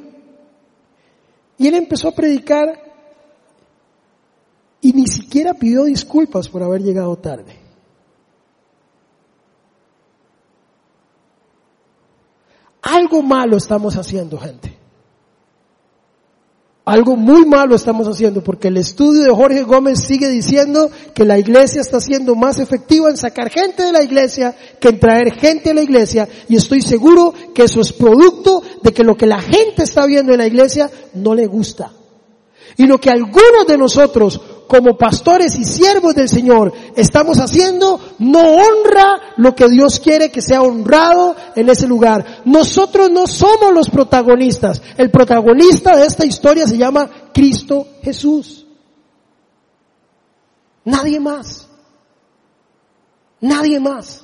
[1.58, 2.86] Y él empezó a predicar
[4.82, 7.58] y ni siquiera pidió disculpas por haber llegado tarde.
[12.82, 14.75] Algo malo estamos haciendo, gente.
[16.86, 21.40] Algo muy malo estamos haciendo porque el estudio de Jorge Gómez sigue diciendo que la
[21.40, 25.72] iglesia está siendo más efectiva en sacar gente de la iglesia que en traer gente
[25.72, 29.42] a la iglesia y estoy seguro que eso es producto de que lo que la
[29.42, 31.92] gente está viendo en la iglesia no le gusta.
[32.78, 38.42] Y lo que algunos de nosotros como pastores y siervos del Señor estamos haciendo no
[38.42, 42.42] honra lo que Dios quiere que sea honrado en ese lugar.
[42.46, 44.82] Nosotros no somos los protagonistas.
[44.98, 48.66] El protagonista de esta historia se llama Cristo Jesús.
[50.86, 51.68] Nadie más.
[53.42, 54.24] Nadie más.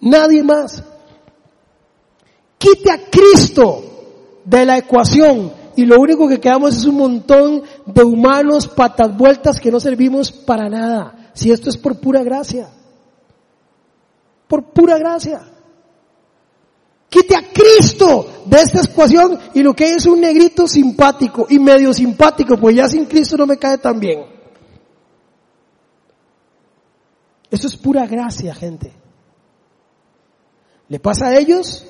[0.00, 0.82] Nadie más.
[2.58, 3.84] Quite a Cristo
[4.44, 9.60] de la ecuación y lo único que quedamos es un montón de humanos patas vueltas
[9.60, 11.30] que no servimos para nada.
[11.34, 12.68] Si esto es por pura gracia.
[14.48, 15.40] Por pura gracia.
[17.08, 21.94] Quite a Cristo de esta ecuación y lo que es un negrito simpático y medio
[21.94, 24.24] simpático, pues ya sin Cristo no me cae tan bien.
[27.52, 28.92] Eso es pura gracia, gente.
[30.88, 31.86] ¿Le pasa a ellos?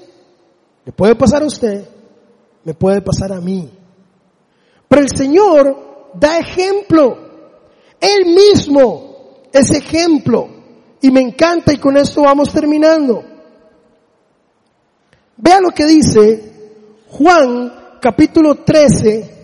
[0.85, 1.89] ¿Le puede pasar a usted?
[2.65, 3.78] ¿Me puede pasar a mí?
[4.89, 7.19] Pero el Señor da ejemplo.
[8.01, 10.49] Él mismo es ejemplo.
[11.01, 13.23] Y me encanta y con esto vamos terminando.
[15.37, 16.53] Vea lo que dice
[17.09, 19.39] Juan capítulo 13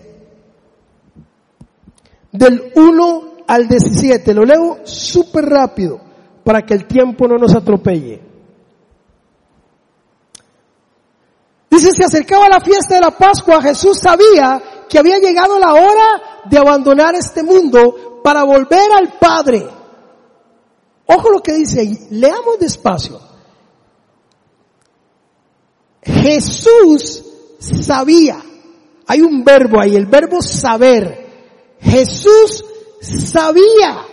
[2.31, 4.33] del 1 al 17.
[4.33, 6.01] Lo leo súper rápido
[6.43, 8.21] para que el tiempo no nos atropelle.
[11.69, 16.43] Dice, se acercaba la fiesta de la Pascua, Jesús sabía que había llegado la hora
[16.45, 19.67] de abandonar este mundo para volver al Padre.
[21.05, 23.19] Ojo lo que dice ahí, leamos despacio.
[26.01, 27.23] Jesús
[27.59, 28.43] sabía,
[29.07, 31.25] hay un verbo ahí, el verbo saber.
[31.79, 32.63] Jesús
[33.01, 34.05] sabía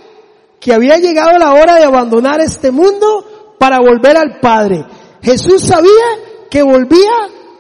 [0.61, 4.85] que había llegado la hora de abandonar este mundo para volver al Padre.
[5.23, 7.11] Jesús sabía que volvía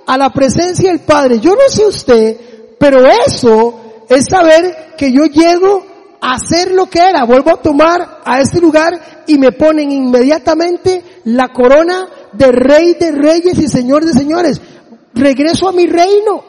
[0.06, 1.40] a la presencia del Padre.
[1.40, 2.36] Yo no sé usted,
[2.82, 5.86] pero eso es saber que yo llego
[6.20, 7.22] a hacer lo que era.
[7.22, 13.12] Vuelvo a tomar a este lugar y me ponen inmediatamente la corona de rey de
[13.12, 14.60] reyes y señor de señores.
[15.14, 16.42] Regreso a mi reino.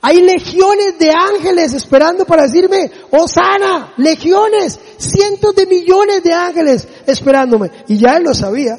[0.00, 7.70] Hay legiones de ángeles esperando para decirme, Osana, legiones, cientos de millones de ángeles esperándome.
[7.86, 8.78] Y ya él lo sabía.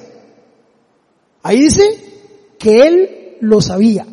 [1.44, 4.08] Ahí dice que él lo sabía.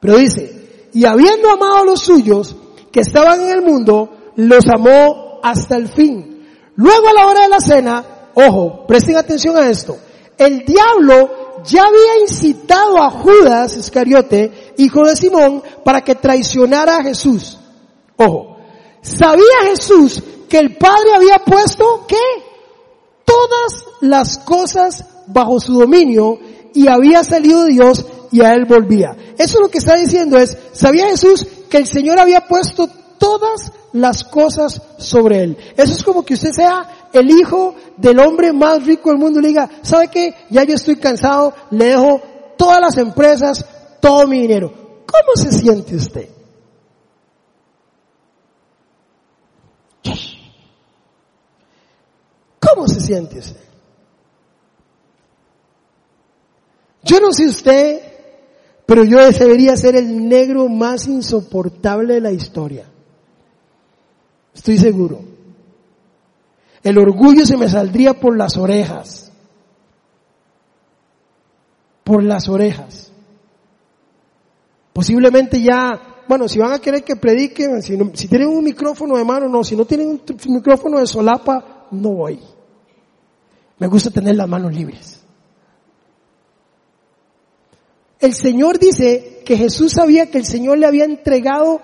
[0.00, 0.61] Pero dice,
[0.92, 2.56] y habiendo amado a los suyos
[2.90, 6.46] que estaban en el mundo, los amó hasta el fin.
[6.76, 9.96] Luego a la hora de la cena, ojo, presten atención a esto,
[10.38, 17.02] el diablo ya había incitado a Judas Iscariote, hijo de Simón, para que traicionara a
[17.02, 17.58] Jesús.
[18.16, 18.56] Ojo,
[19.00, 22.16] sabía Jesús que el Padre había puesto, ¿qué?
[23.24, 26.38] Todas las cosas bajo su dominio
[26.74, 29.14] y había salido Dios y a él volvía.
[29.38, 34.24] Eso lo que está diciendo es, ¿sabía Jesús que el Señor había puesto todas las
[34.24, 35.58] cosas sobre él?
[35.76, 39.42] Eso es como que usted sea el hijo del hombre más rico del mundo y
[39.42, 40.34] le diga, ¿sabe qué?
[40.50, 42.20] Ya yo estoy cansado, le dejo
[42.56, 43.64] todas las empresas,
[44.00, 44.72] todo mi dinero.
[45.06, 46.28] ¿Cómo se siente usted?
[52.58, 53.60] ¿Cómo se siente usted?
[57.02, 58.11] Yo no sé usted,
[58.92, 62.84] pero yo debería ser el negro más insoportable de la historia.
[64.54, 65.20] Estoy seguro.
[66.82, 69.32] El orgullo se me saldría por las orejas.
[72.04, 73.10] Por las orejas.
[74.92, 79.24] Posiblemente ya, bueno, si van a querer que predique, si, si tienen un micrófono de
[79.24, 82.38] mano, no, si no tienen un micrófono de solapa, no voy.
[83.78, 85.21] Me gusta tener las manos libres.
[88.22, 91.80] El Señor dice que Jesús sabía que el Señor le había entregado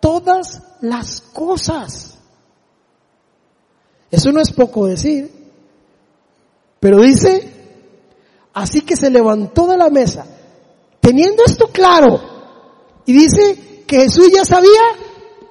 [0.00, 2.18] todas las cosas.
[4.10, 5.30] Eso no es poco decir.
[6.80, 7.48] Pero dice,
[8.52, 10.26] así que se levantó de la mesa,
[11.00, 12.20] teniendo esto claro,
[13.04, 14.82] y dice que Jesús ya sabía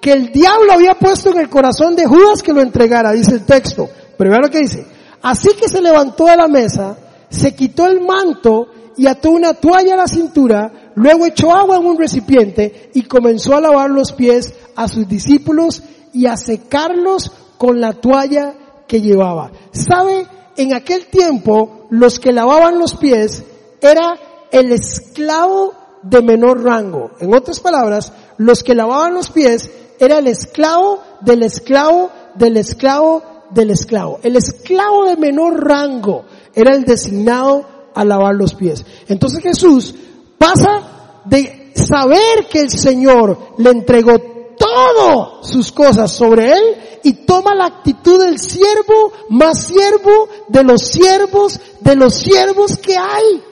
[0.01, 3.45] que el diablo había puesto en el corazón de Judas que lo entregara, dice el
[3.45, 3.89] texto.
[4.19, 4.85] Lo que dice.
[5.21, 6.97] Así que se levantó de la mesa,
[7.29, 11.85] se quitó el manto y ató una toalla a la cintura, luego echó agua en
[11.85, 17.81] un recipiente y comenzó a lavar los pies a sus discípulos y a secarlos con
[17.81, 18.53] la toalla
[18.87, 19.51] que llevaba.
[19.71, 20.27] ¿Sabe?
[20.57, 23.43] En aquel tiempo los que lavaban los pies
[23.81, 24.17] era
[24.51, 27.11] el esclavo de menor rango.
[27.19, 33.23] En otras palabras, los que lavaban los pies era el esclavo del esclavo del esclavo
[33.49, 34.19] del esclavo.
[34.23, 38.85] El esclavo de menor rango era el designado a lavar los pies.
[39.07, 39.95] Entonces Jesús
[40.37, 44.19] pasa de saber que el Señor le entregó
[44.57, 46.63] todas sus cosas sobre él
[47.03, 52.97] y toma la actitud del siervo más siervo de los siervos de los siervos que
[52.97, 53.43] hay.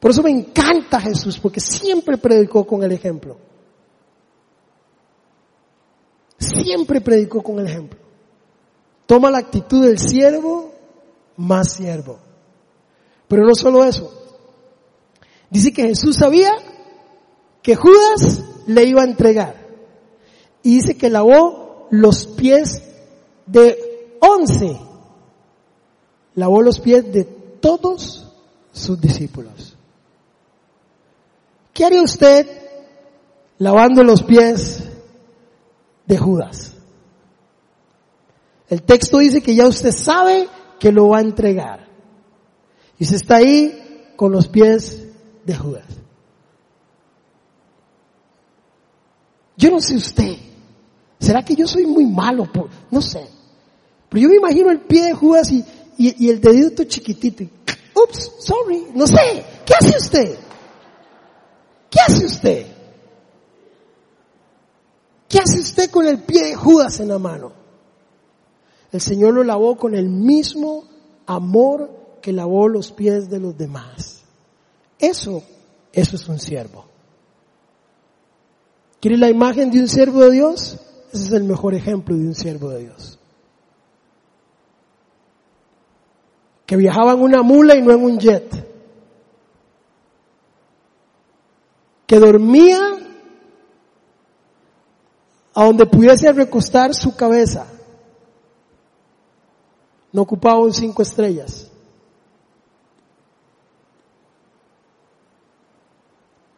[0.00, 3.36] Por eso me encanta Jesús, porque siempre predicó con el ejemplo.
[6.38, 7.98] Siempre predicó con el ejemplo.
[9.04, 10.72] Toma la actitud del siervo
[11.40, 12.18] más siervo.
[13.26, 14.12] Pero no solo eso.
[15.48, 16.52] Dice que Jesús sabía
[17.62, 19.68] que Judas le iba a entregar.
[20.62, 22.82] Y dice que lavó los pies
[23.46, 24.78] de once.
[26.34, 28.26] Lavó los pies de todos
[28.72, 29.76] sus discípulos.
[31.72, 32.46] ¿Qué haría usted
[33.58, 34.84] lavando los pies
[36.06, 36.74] de Judas?
[38.68, 40.48] El texto dice que ya usted sabe
[40.80, 41.86] que lo va a entregar.
[42.98, 45.06] Y se está ahí con los pies
[45.44, 45.86] de Judas.
[49.56, 50.36] Yo no sé usted.
[51.20, 52.48] ¿Será que yo soy muy malo?
[52.90, 53.28] No sé.
[54.08, 55.62] Pero yo me imagino el pie de Judas y,
[55.98, 57.42] y, y el dedito chiquitito.
[57.42, 57.50] Y,
[57.94, 58.86] Ups, sorry.
[58.94, 59.44] No sé.
[59.66, 60.38] ¿Qué hace usted?
[61.90, 62.66] ¿Qué hace usted?
[65.28, 67.59] ¿Qué hace usted con el pie de Judas en la mano?
[68.92, 70.84] El Señor lo lavó con el mismo
[71.26, 74.22] amor que lavó los pies de los demás.
[74.98, 75.42] Eso,
[75.92, 76.84] eso es un siervo.
[79.00, 80.78] ¿Quiere la imagen de un siervo de Dios?
[81.12, 83.18] Ese es el mejor ejemplo de un siervo de Dios.
[86.66, 88.66] Que viajaba en una mula y no en un jet.
[92.06, 92.80] Que dormía
[95.54, 97.66] a donde pudiese recostar su cabeza.
[100.12, 101.70] No ocupaba un cinco estrellas.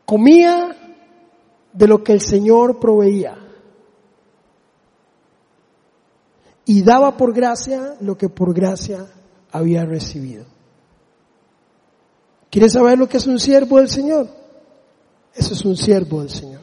[0.05, 0.77] Comía
[1.73, 3.39] de lo que el Señor proveía.
[6.65, 9.07] Y daba por gracia lo que por gracia
[9.51, 10.45] había recibido.
[12.51, 14.29] ¿Quieres saber lo que es un siervo del Señor?
[15.35, 16.61] Eso es un siervo del Señor.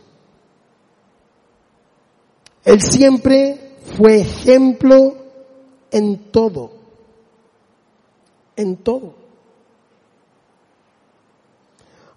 [2.64, 5.16] Él siempre fue ejemplo
[5.90, 6.79] en todo.
[8.60, 9.16] En todo.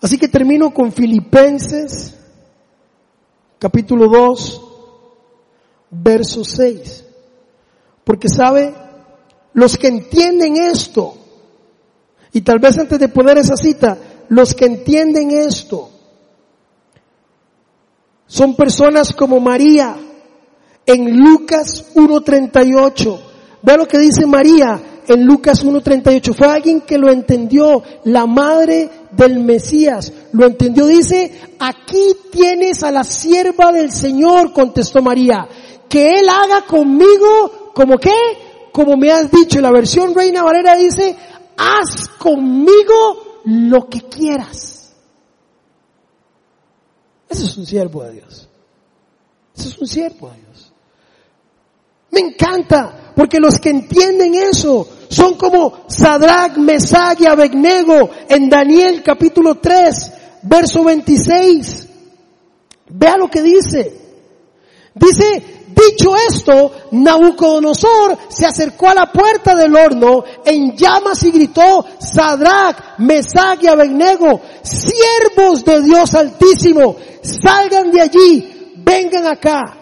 [0.00, 2.18] Así que termino con Filipenses
[3.60, 4.62] capítulo 2,
[5.92, 7.04] verso 6.
[8.02, 8.74] Porque sabe,
[9.52, 11.14] los que entienden esto,
[12.32, 13.96] y tal vez antes de poner esa cita,
[14.28, 15.90] los que entienden esto,
[18.26, 19.96] son personas como María
[20.86, 23.20] en Lucas 1.38.
[23.62, 26.34] Ve lo que dice María en Lucas 1.38.
[26.34, 30.12] Fue alguien que lo entendió, la madre del Mesías.
[30.32, 30.86] Lo entendió.
[30.86, 35.48] Dice, aquí tienes a la sierva del Señor, contestó María.
[35.88, 38.16] Que Él haga conmigo, como qué?
[38.72, 39.60] Como me has dicho.
[39.60, 41.16] La versión Reina Valera dice,
[41.56, 44.94] haz conmigo lo que quieras.
[47.28, 48.48] Ese es un siervo de Dios.
[49.56, 50.72] Ese es un siervo de Dios.
[52.10, 59.02] Me encanta, porque los que entienden eso son como Sadrach, Mesach y Abednego en Daniel
[59.02, 61.88] capítulo 3, verso 26.
[62.88, 64.00] Vea lo que dice.
[64.94, 71.84] Dice, dicho esto, Nabucodonosor se acercó a la puerta del horno en llamas y gritó,
[71.98, 79.81] Sadrach, Mesach y Abednego, siervos de Dios Altísimo, salgan de allí, vengan acá.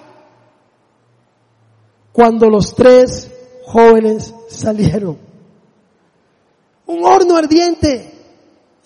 [2.12, 3.30] Cuando los tres
[3.66, 5.18] jóvenes salieron.
[6.86, 8.12] Un horno ardiente.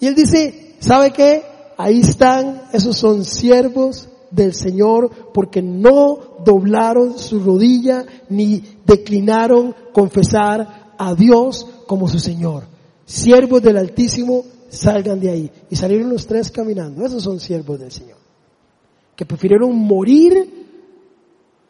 [0.01, 1.43] Y él dice, ¿sabe qué?
[1.77, 10.93] Ahí están, esos son siervos del Señor porque no doblaron su rodilla ni declinaron confesar
[10.99, 12.65] a Dios como su Señor.
[13.07, 15.51] Siervos del Altísimo, salgan de ahí.
[15.71, 17.05] Y salieron los tres caminando.
[17.05, 18.19] Esos son siervos del Señor.
[19.17, 20.64] Que prefirieron morir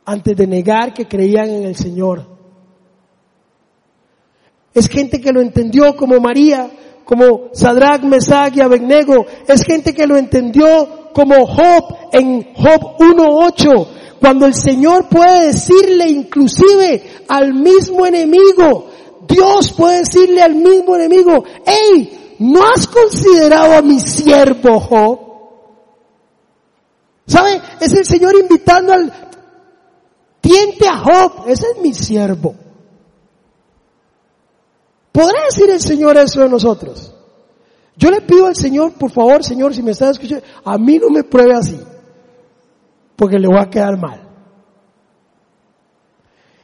[0.05, 2.27] antes de negar que creían en el Señor.
[4.75, 6.69] Es gente que lo entendió como María,
[7.05, 9.25] como Sadrach, Mesach y Abednego.
[9.47, 13.89] Es gente que lo entendió como Job en Job 1.8.
[14.21, 18.91] Cuando el Señor puede decirle inclusive al mismo enemigo,
[19.29, 25.21] Dios puede decirle al mismo enemigo, hey, ¿no has considerado a mi siervo Job?
[27.27, 27.61] ¿Sabe?
[27.81, 29.13] Es el Señor invitando al,
[30.45, 32.55] tiente a Job, ese es mi siervo.
[35.11, 37.14] ¿Podrá decir el Señor eso de nosotros?
[37.97, 41.09] Yo le pido al Señor, por favor, Señor, si me está escuchando, a mí no
[41.09, 41.80] me pruebe así.
[43.16, 44.28] porque le va a quedar mal.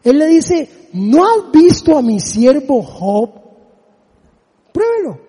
[0.02, 3.30] Él le dice, ¿no has visto a mi siervo Job?
[4.72, 5.20] Pruébelo.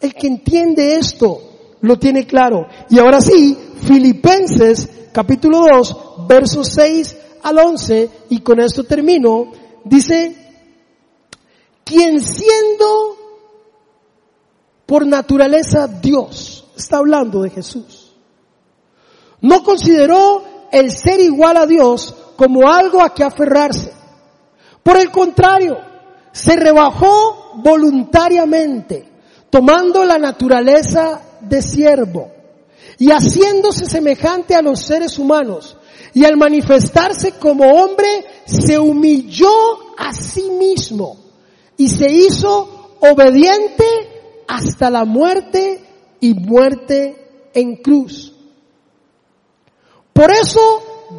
[0.00, 1.53] El que entiende esto
[1.84, 2.66] lo tiene claro.
[2.88, 9.52] Y ahora sí, Filipenses capítulo 2, versos 6 al 11, y con esto termino,
[9.84, 10.34] dice,
[11.84, 13.16] quien siendo
[14.86, 18.12] por naturaleza Dios, está hablando de Jesús,
[19.42, 23.92] no consideró el ser igual a Dios como algo a que aferrarse.
[24.82, 25.76] Por el contrario,
[26.32, 29.06] se rebajó voluntariamente,
[29.50, 32.30] tomando la naturaleza de siervo
[32.98, 35.76] y haciéndose semejante a los seres humanos.
[36.12, 39.50] Y al manifestarse como hombre, se humilló
[39.98, 41.16] a sí mismo
[41.76, 43.84] y se hizo obediente
[44.46, 45.82] hasta la muerte
[46.20, 48.32] y muerte en cruz.
[50.12, 50.60] Por eso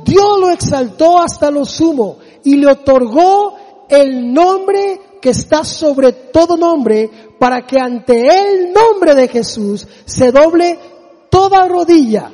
[0.05, 3.55] Dios lo exaltó hasta lo sumo y le otorgó
[3.89, 7.09] el nombre que está sobre todo nombre
[7.39, 10.77] para que ante el nombre de Jesús se doble
[11.29, 12.31] toda rodilla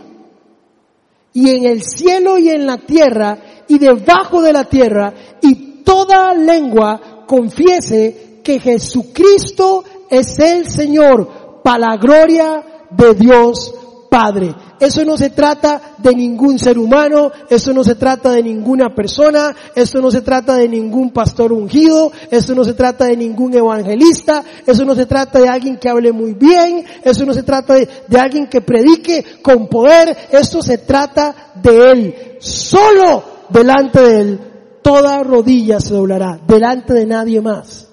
[1.33, 6.33] y en el cielo y en la tierra y debajo de la tierra y toda
[6.33, 13.73] lengua confiese que Jesucristo es el Señor para la gloria de Dios
[14.11, 14.53] Padre.
[14.77, 19.55] Eso no se trata de ningún ser humano, eso no se trata de ninguna persona,
[19.73, 24.43] eso no se trata de ningún pastor ungido, eso no se trata de ningún evangelista,
[24.67, 28.19] eso no se trata de alguien que hable muy bien, eso no se trata de,
[28.19, 32.15] alguien que predique con poder, esto se trata de Él.
[32.41, 34.39] Solo delante de Él
[34.81, 37.87] toda rodilla se doblará, delante de nadie más.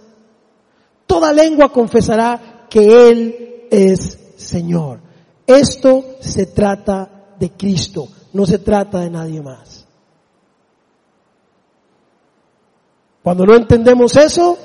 [1.06, 5.06] Toda lengua confesará que Él es Señor.
[5.49, 7.09] Esto se trata
[7.40, 9.86] de Cristo, no se trata de nadie más.
[13.22, 14.59] Cuando no entendemos eso,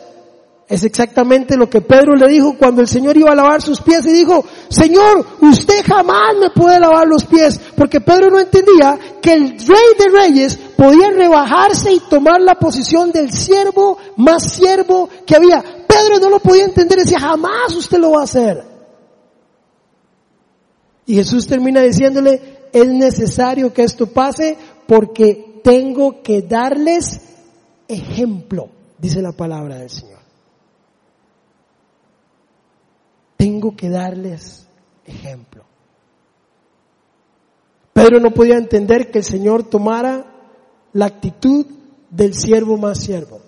[0.68, 4.06] es exactamente lo que Pedro le dijo cuando el Señor iba a lavar sus pies
[4.08, 9.32] y dijo, Señor, usted jamás me puede lavar los pies, porque Pedro no entendía que
[9.32, 15.38] el rey de reyes podía rebajarse y tomar la posición del siervo más siervo que
[15.38, 15.64] había.
[15.88, 18.73] Pedro no lo podía entender, decía, jamás usted lo va a hacer.
[21.06, 27.22] Y Jesús termina diciéndole, es necesario que esto pase porque tengo que darles
[27.88, 30.20] ejemplo, dice la palabra del Señor.
[33.38, 34.68] Tengo que darles
[35.06, 35.64] ejemplo.
[37.92, 40.26] Pedro no podía entender que el Señor tomara
[40.94, 41.66] la actitud
[42.10, 43.42] del siervo más siervo.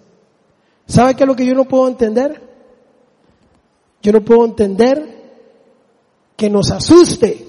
[0.85, 2.41] ¿Sabe qué es lo que yo no puedo entender?
[4.01, 5.15] Yo no puedo entender
[6.35, 7.44] que nos asuste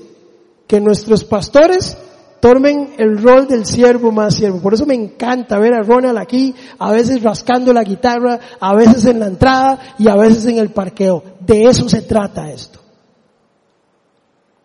[0.67, 1.97] que nuestros pastores
[2.41, 4.61] tomen el rol del siervo más siervo.
[4.61, 9.05] Por eso me encanta ver a Ronald aquí, a veces rascando la guitarra, a veces
[9.07, 11.23] en la entrada y a veces en el parqueo.
[11.41, 12.81] De eso se trata esto.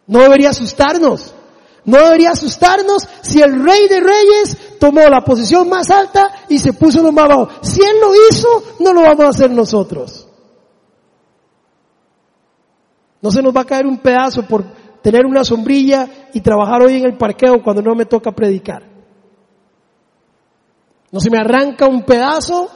[0.07, 1.33] No debería asustarnos.
[1.83, 6.73] No debería asustarnos si el rey de reyes tomó la posición más alta y se
[6.73, 7.49] puso lo más bajo.
[7.61, 10.27] Si él lo hizo, no lo vamos a hacer nosotros.
[13.21, 14.63] No se nos va a caer un pedazo por
[15.01, 18.83] tener una sombrilla y trabajar hoy en el parqueo cuando no me toca predicar.
[21.11, 22.69] No se me arranca un pedazo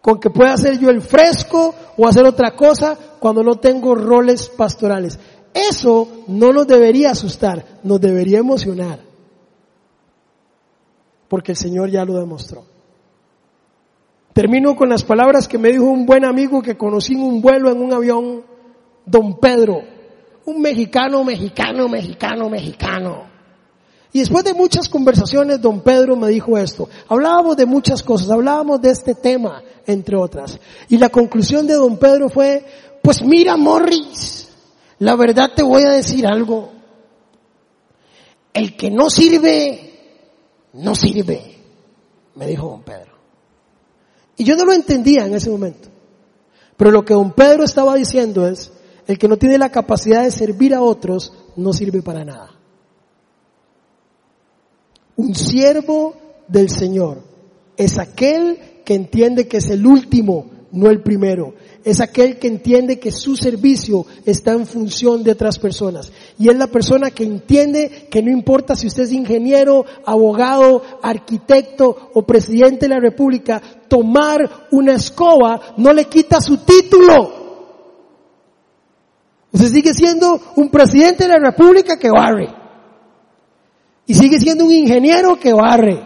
[0.00, 4.48] con que pueda hacer yo el fresco o hacer otra cosa cuando no tengo roles
[4.48, 5.18] pastorales.
[5.54, 9.00] Eso no nos debería asustar, nos debería emocionar.
[11.28, 12.64] Porque el Señor ya lo demostró.
[14.32, 17.70] Termino con las palabras que me dijo un buen amigo que conocí en un vuelo
[17.70, 18.42] en un avión
[19.04, 19.82] don Pedro,
[20.44, 23.32] un mexicano, mexicano, mexicano, mexicano.
[24.12, 26.88] Y después de muchas conversaciones, don Pedro me dijo esto.
[27.08, 30.58] Hablábamos de muchas cosas, hablábamos de este tema, entre otras.
[30.90, 32.62] Y la conclusión de don Pedro fue,
[33.02, 34.48] pues mira, Morris,
[34.98, 36.72] la verdad te voy a decir algo.
[38.52, 39.98] El que no sirve,
[40.74, 41.56] no sirve,
[42.34, 43.12] me dijo don Pedro.
[44.36, 45.88] Y yo no lo entendía en ese momento.
[46.76, 48.72] Pero lo que don Pedro estaba diciendo es,
[49.06, 52.50] el que no tiene la capacidad de servir a otros no sirve para nada.
[55.16, 56.14] Un siervo
[56.48, 57.22] del Señor
[57.76, 61.54] es aquel que entiende que es el último, no el primero.
[61.84, 66.12] Es aquel que entiende que su servicio está en función de otras personas.
[66.38, 72.10] Y es la persona que entiende que no importa si usted es ingeniero, abogado, arquitecto
[72.14, 77.41] o presidente de la República, tomar una escoba no le quita su título.
[79.52, 82.48] Usted sigue siendo un presidente de la República que barre.
[84.06, 86.02] Y sigue siendo un ingeniero que barre.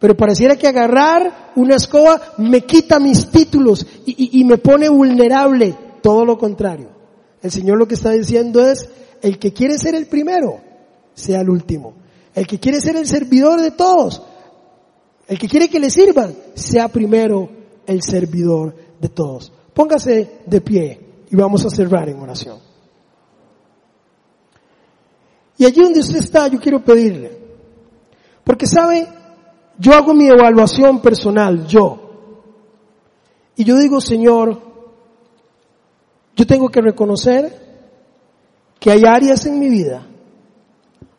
[0.00, 5.76] Pero pareciera que agarrar una escoba me quita mis títulos y, y me pone vulnerable.
[6.02, 6.88] Todo lo contrario.
[7.40, 8.88] El Señor lo que está diciendo es,
[9.22, 10.60] el que quiere ser el primero,
[11.14, 11.94] sea el último.
[12.34, 14.22] El que quiere ser el servidor de todos,
[15.28, 17.48] el que quiere que le sirvan, sea primero
[17.86, 19.52] el servidor de todos.
[19.72, 22.58] Póngase de pie y vamos a cerrar en oración.
[25.56, 27.38] Y allí donde usted está, yo quiero pedirle,
[28.42, 29.06] porque sabe,
[29.78, 32.04] yo hago mi evaluación personal, yo,
[33.56, 34.60] y yo digo, Señor,
[36.36, 37.64] yo tengo que reconocer
[38.80, 40.06] que hay áreas en mi vida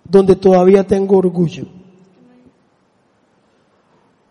[0.04, 1.68] donde todavía tengo orgullo.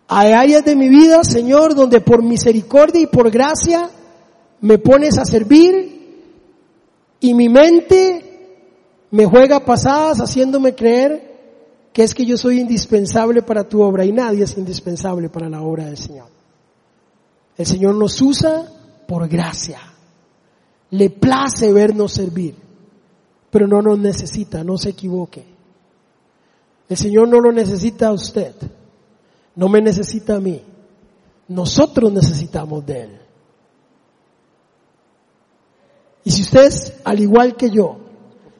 [0.07, 3.89] Hay áreas de mi vida, Señor, donde por misericordia y por gracia
[4.61, 5.95] me pones a servir
[7.19, 8.25] y mi mente
[9.11, 11.35] me juega pasadas haciéndome creer
[11.93, 15.61] que es que yo soy indispensable para tu obra y nadie es indispensable para la
[15.61, 16.27] obra del Señor.
[17.57, 18.69] El Señor nos usa
[19.07, 19.79] por gracia.
[20.91, 22.55] Le place vernos servir,
[23.49, 25.45] pero no nos necesita, no se equivoque.
[26.89, 28.53] El Señor no lo necesita a usted,
[29.55, 30.61] no me necesita a mí.
[31.47, 33.19] Nosotros necesitamos de Él.
[36.25, 36.73] Y si usted,
[37.03, 37.97] al igual que yo,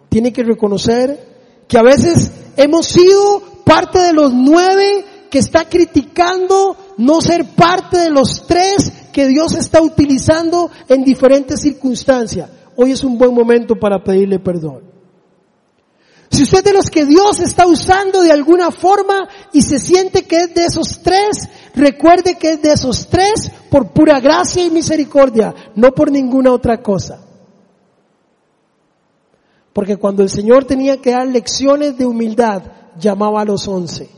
[0.07, 6.77] tiene que reconocer que a veces hemos sido parte de los nueve que está criticando
[6.97, 12.49] no ser parte de los tres que Dios está utilizando en diferentes circunstancias.
[12.75, 14.83] Hoy es un buen momento para pedirle perdón.
[16.29, 20.23] Si usted es de los que Dios está usando de alguna forma y se siente
[20.25, 24.69] que es de esos tres, recuerde que es de esos tres por pura gracia y
[24.69, 27.25] misericordia, no por ninguna otra cosa.
[29.75, 32.63] Porque cuando el Señor tenía que dar lecciones de humildad,
[32.97, 34.09] llamaba a los once.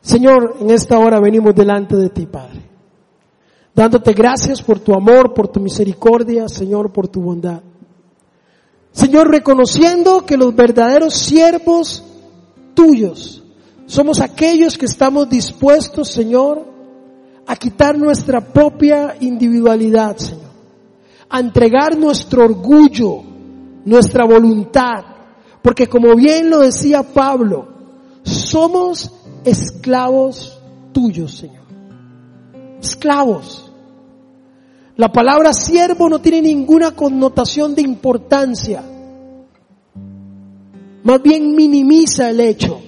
[0.00, 2.72] Señor, en esta hora venimos delante de ti, Padre
[3.74, 7.62] dándote gracias por tu amor, por tu misericordia, Señor, por tu bondad.
[8.92, 12.04] Señor, reconociendo que los verdaderos siervos
[12.74, 13.42] tuyos
[13.86, 16.71] somos aquellos que estamos dispuestos, Señor,
[17.46, 20.52] a quitar nuestra propia individualidad, Señor,
[21.28, 23.22] a entregar nuestro orgullo,
[23.84, 25.04] nuestra voluntad,
[25.62, 27.68] porque como bien lo decía Pablo,
[28.22, 29.12] somos
[29.44, 30.60] esclavos
[30.92, 31.62] tuyos, Señor
[32.82, 33.70] esclavos.
[34.96, 38.84] La palabra siervo no tiene ninguna connotación de importancia.
[41.02, 42.80] Más bien minimiza el hecho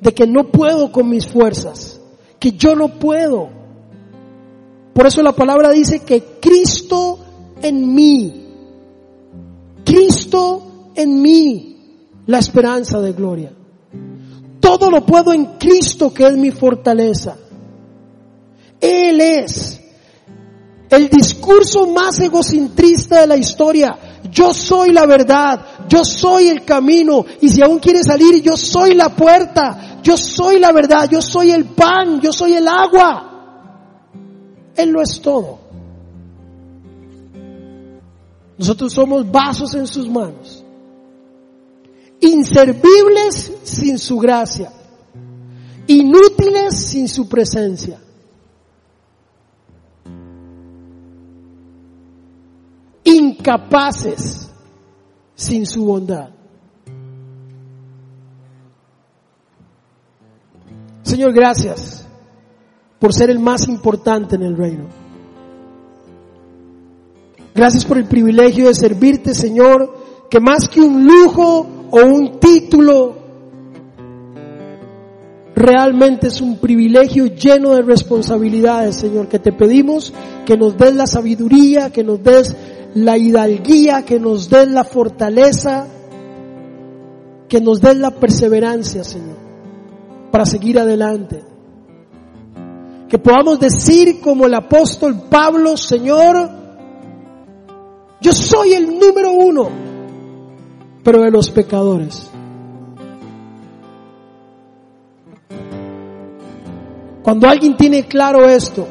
[0.00, 2.00] de que no puedo con mis fuerzas,
[2.38, 3.57] que yo no puedo.
[4.98, 7.20] Por eso la palabra dice que Cristo
[7.62, 8.48] en mí,
[9.84, 11.76] Cristo en mí,
[12.26, 13.52] la esperanza de gloria.
[14.58, 17.36] Todo lo puedo en Cristo que es mi fortaleza.
[18.80, 19.80] Él es
[20.90, 23.96] el discurso más egocentrista de la historia.
[24.32, 28.96] Yo soy la verdad, yo soy el camino y si aún quiere salir, yo soy
[28.96, 33.37] la puerta, yo soy la verdad, yo soy el pan, yo soy el agua.
[34.78, 35.58] Él lo es todo.
[38.56, 40.64] Nosotros somos vasos en sus manos,
[42.20, 44.72] inservibles sin su gracia,
[45.86, 48.00] inútiles sin su presencia.
[53.04, 54.50] incapaces
[55.34, 56.28] sin su bondad.
[61.02, 62.07] Señor, gracias
[62.98, 64.84] por ser el más importante en el reino.
[67.54, 69.92] Gracias por el privilegio de servirte, Señor,
[70.30, 73.16] que más que un lujo o un título,
[75.54, 80.12] realmente es un privilegio lleno de responsabilidades, Señor, que te pedimos
[80.46, 82.54] que nos des la sabiduría, que nos des
[82.94, 85.86] la hidalguía, que nos den la fortaleza,
[87.48, 89.36] que nos den la perseverancia, Señor,
[90.30, 91.42] para seguir adelante.
[93.08, 96.50] Que podamos decir como el apóstol Pablo, Señor,
[98.20, 99.70] yo soy el número uno,
[101.02, 102.30] pero de los pecadores.
[107.22, 108.86] Cuando alguien tiene claro esto,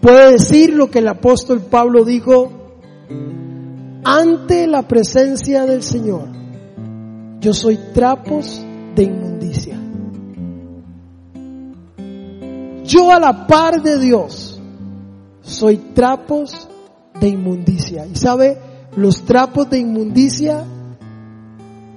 [0.00, 2.52] puede decir lo que el apóstol Pablo dijo
[4.04, 6.28] ante la presencia del Señor.
[7.40, 8.62] Yo soy trapos
[8.94, 9.75] de inmundicia.
[12.86, 14.60] Yo a la par de Dios
[15.42, 16.68] soy trapos
[17.20, 18.06] de inmundicia.
[18.06, 18.58] Y sabe,
[18.96, 20.64] los trapos de inmundicia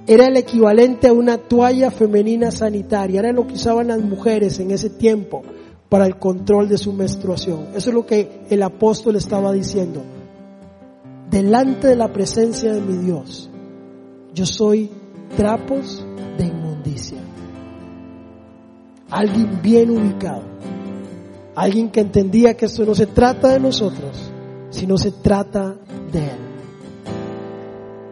[0.06, 4.72] era el equivalente a una toalla femenina sanitaria, era lo que usaban las mujeres en
[4.72, 5.42] ese tiempo
[5.88, 7.68] para el control de su menstruación.
[7.74, 10.02] Eso es lo que el apóstol estaba diciendo.
[11.30, 13.48] Delante de la presencia de mi Dios,
[14.34, 14.90] yo soy
[15.36, 16.04] trapos
[16.38, 17.18] de inmundicia.
[19.10, 20.42] Alguien bien ubicado.
[21.54, 24.30] Alguien que entendía que esto no se trata de nosotros,
[24.70, 25.76] sino se trata
[26.12, 26.50] de Él.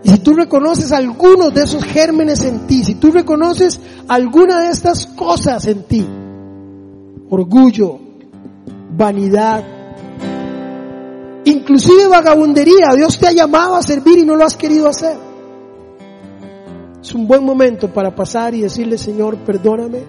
[0.02, 4.70] Y si tú reconoces algunos de esos gérmenes en ti, si tú reconoces alguna de
[4.70, 6.06] estas cosas en ti,
[7.30, 7.98] orgullo,
[8.96, 9.64] vanidad,
[11.44, 15.16] inclusive vagabundería, Dios te ha llamado a servir y no lo has querido hacer.
[17.00, 20.04] Es un buen momento para pasar y decirle, Señor, perdóname,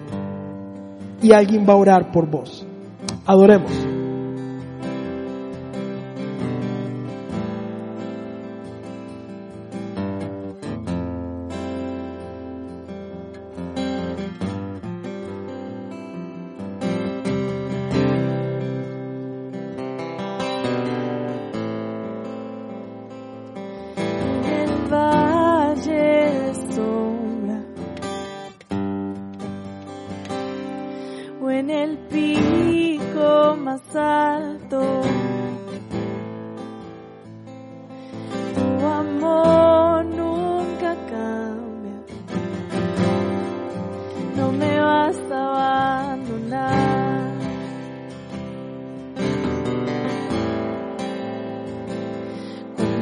[1.22, 2.66] y alguien va a orar por vos.
[3.26, 3.99] Adoremos.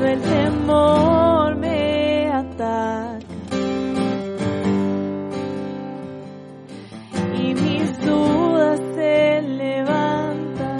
[0.08, 3.18] el temor me ataca
[7.36, 10.78] y mis dudas se levantan.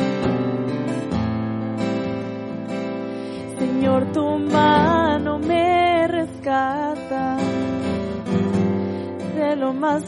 [3.59, 7.37] Señor, tu mano me rescata
[9.37, 10.05] de lo más.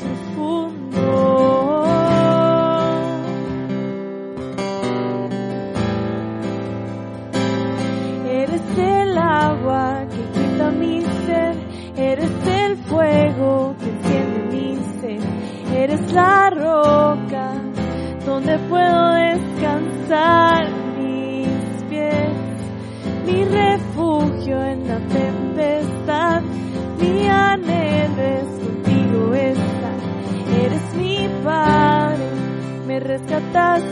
[18.41, 22.32] donde puedo descansar mis pies,
[23.26, 26.43] mi refugio en la tempestad,
[26.99, 30.01] mi anhelo es contigo estar,
[30.64, 32.24] eres mi Padre,
[32.86, 33.82] me rescatas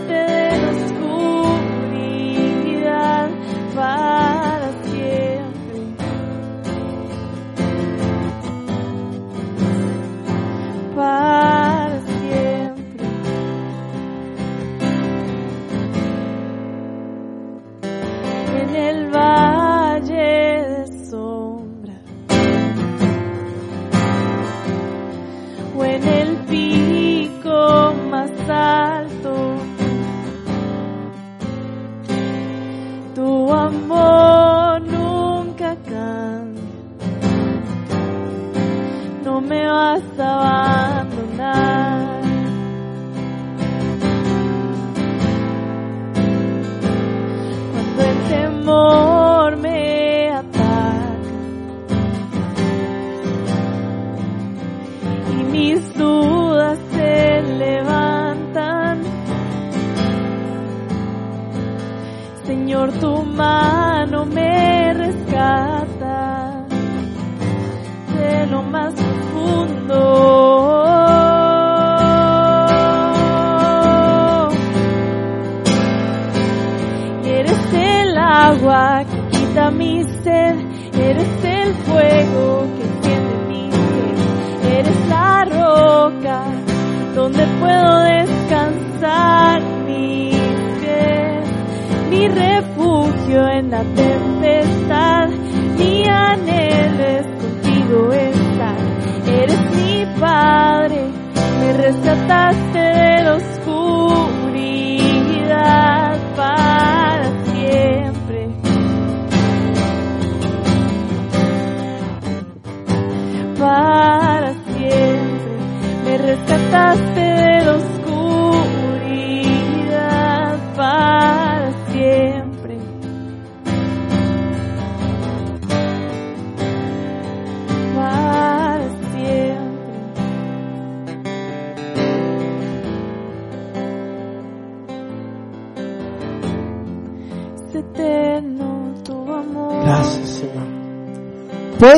[93.71, 94.08] la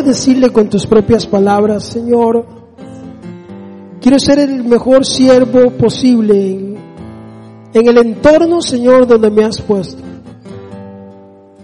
[0.01, 2.46] puedes decirle con tus propias palabras, Señor,
[4.01, 6.76] quiero ser el mejor siervo posible en,
[7.74, 10.03] en el entorno, Señor, donde me has puesto.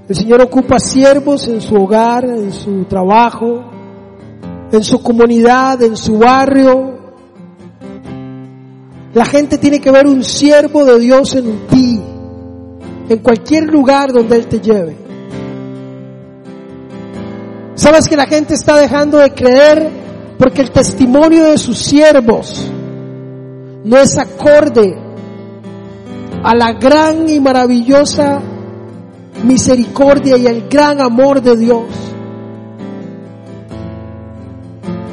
[0.09, 3.64] El Señor ocupa siervos en su hogar, en su trabajo,
[4.70, 6.95] en su comunidad, en su barrio.
[9.14, 12.01] La gente tiene que ver un siervo de Dios en ti,
[13.09, 15.05] en cualquier lugar donde Él te lleve.
[17.77, 19.91] ¿Sabes que la gente está dejando de creer
[20.39, 22.70] porque el testimonio de sus siervos
[23.85, 24.99] no es acorde
[26.43, 28.41] a la gran y maravillosa
[29.45, 31.85] misericordia y el gran amor de Dios.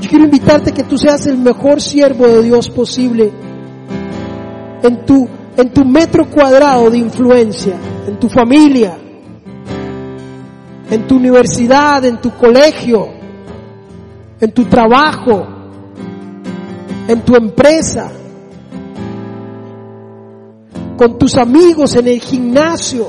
[0.01, 3.32] Yo quiero invitarte que tú seas el mejor siervo de Dios posible
[4.82, 7.76] en tu, en tu metro cuadrado de influencia,
[8.07, 8.97] en tu familia,
[10.93, 13.07] en tu universidad, en tu colegio,
[14.39, 15.43] en tu trabajo,
[17.07, 18.11] en tu empresa,
[20.95, 23.07] con tus amigos en el gimnasio,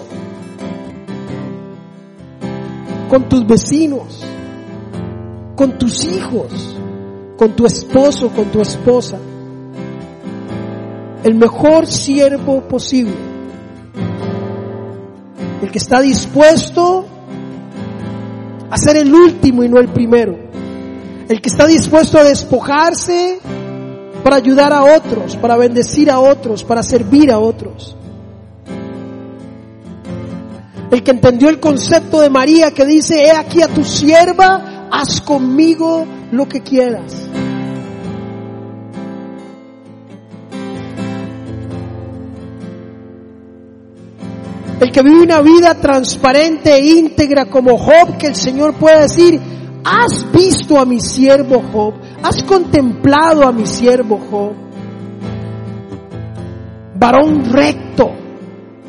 [3.10, 4.24] con tus vecinos,
[5.54, 6.78] con tus hijos,
[7.36, 9.18] con tu esposo, con tu esposa.
[11.22, 13.12] El mejor siervo posible.
[15.60, 17.08] El que está dispuesto
[18.70, 20.38] a ser el último y no el primero.
[21.28, 23.38] El que está dispuesto a despojarse
[24.22, 27.96] para ayudar a otros, para bendecir a otros, para servir a otros.
[30.90, 35.20] El que entendió el concepto de María que dice, he aquí a tu sierva, haz
[35.20, 37.23] conmigo lo que quieras.
[44.84, 49.40] El que vive una vida transparente e íntegra como Job, que el Señor puede decir,
[49.82, 54.52] has visto a mi siervo Job, has contemplado a mi siervo Job.
[56.96, 58.10] Varón recto,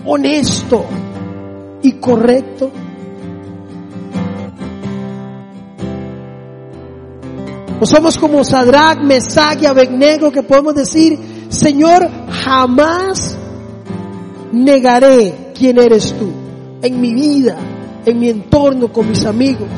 [0.06, 0.84] honesto,
[1.82, 2.72] y correcto?
[7.80, 11.18] ¿O somos como Sadrach, Mesach y Abednego que podemos decir,
[11.48, 12.06] Señor,
[12.44, 13.38] jamás
[14.52, 16.30] negaré quién eres tú
[16.82, 17.58] en mi vida,
[18.06, 19.70] en mi entorno, con mis amigos.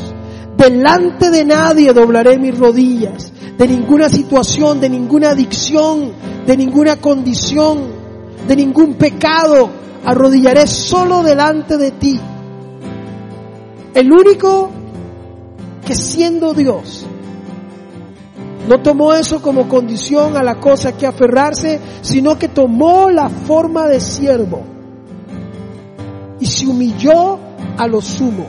[0.57, 6.11] Delante de nadie doblaré mis rodillas, de ninguna situación, de ninguna adicción,
[6.45, 7.83] de ninguna condición,
[8.47, 9.69] de ningún pecado,
[10.03, 12.19] arrodillaré solo delante de ti.
[13.93, 14.69] El único
[15.85, 17.05] que siendo Dios
[18.67, 23.87] no tomó eso como condición a la cosa que aferrarse, sino que tomó la forma
[23.87, 24.76] de siervo
[26.39, 27.39] y se humilló
[27.77, 28.47] a lo sumo.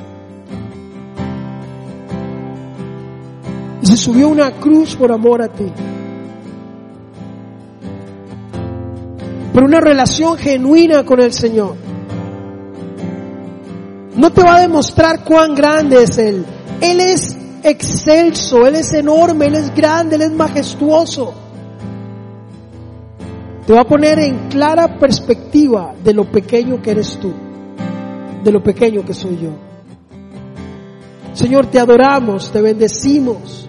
[3.82, 5.72] Y se subió una cruz por amor a ti.
[9.58, 11.74] por una relación genuina con el Señor.
[14.14, 16.46] No te va a demostrar cuán grande es Él.
[16.80, 21.34] Él es excelso, Él es enorme, Él es grande, Él es majestuoso.
[23.66, 27.32] Te va a poner en clara perspectiva de lo pequeño que eres tú,
[28.42, 29.50] de lo pequeño que soy yo.
[31.34, 33.68] Señor, te adoramos, te bendecimos.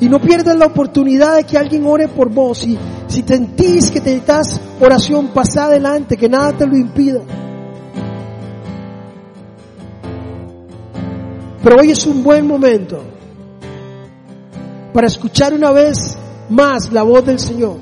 [0.00, 2.66] Y no pierdas la oportunidad de que alguien ore por vos.
[2.66, 2.76] Y
[3.06, 7.20] si sentís que te necesitas oración, pasa adelante, que nada te lo impida.
[11.62, 13.02] Pero hoy es un buen momento
[14.92, 16.16] para escuchar una vez
[16.50, 17.78] más la voz del Señor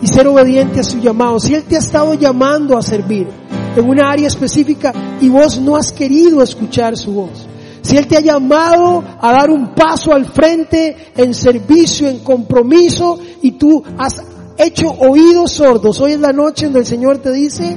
[0.00, 1.38] y ser obediente a su llamado.
[1.38, 3.28] Si Él te ha estado llamando a servir
[3.76, 7.46] en una área específica y vos no has querido escuchar su voz,
[7.82, 13.18] si Él te ha llamado a dar un paso al frente en servicio, en compromiso,
[13.42, 14.22] y tú has
[14.56, 17.76] hecho oídos sordos, hoy es la noche donde el Señor te dice,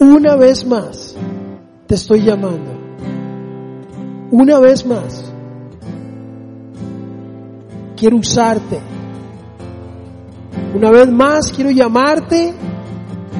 [0.00, 1.14] una vez más,
[1.86, 2.72] te estoy llamando.
[4.32, 5.32] Una vez más,
[7.96, 8.80] quiero usarte.
[10.74, 12.52] Una vez más, quiero llamarte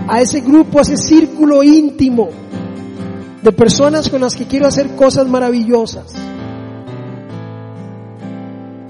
[0.09, 2.30] a ese grupo, a ese círculo íntimo
[3.42, 6.14] de personas con las que quiero hacer cosas maravillosas.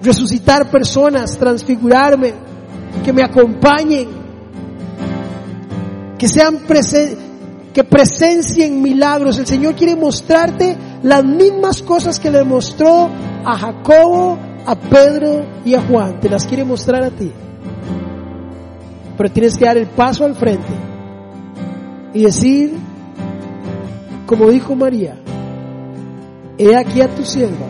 [0.00, 2.34] Resucitar personas, transfigurarme,
[3.04, 4.08] que me acompañen,
[6.16, 6.60] que sean
[7.72, 9.38] que presencien milagros.
[9.38, 13.10] El Señor quiere mostrarte las mismas cosas que le mostró
[13.44, 16.20] a Jacobo, a Pedro y a Juan.
[16.20, 17.32] Te las quiere mostrar a ti.
[19.16, 20.93] Pero tienes que dar el paso al frente
[22.14, 22.72] y decir,
[24.26, 25.16] como dijo María,
[26.56, 27.66] he aquí a tu sierva,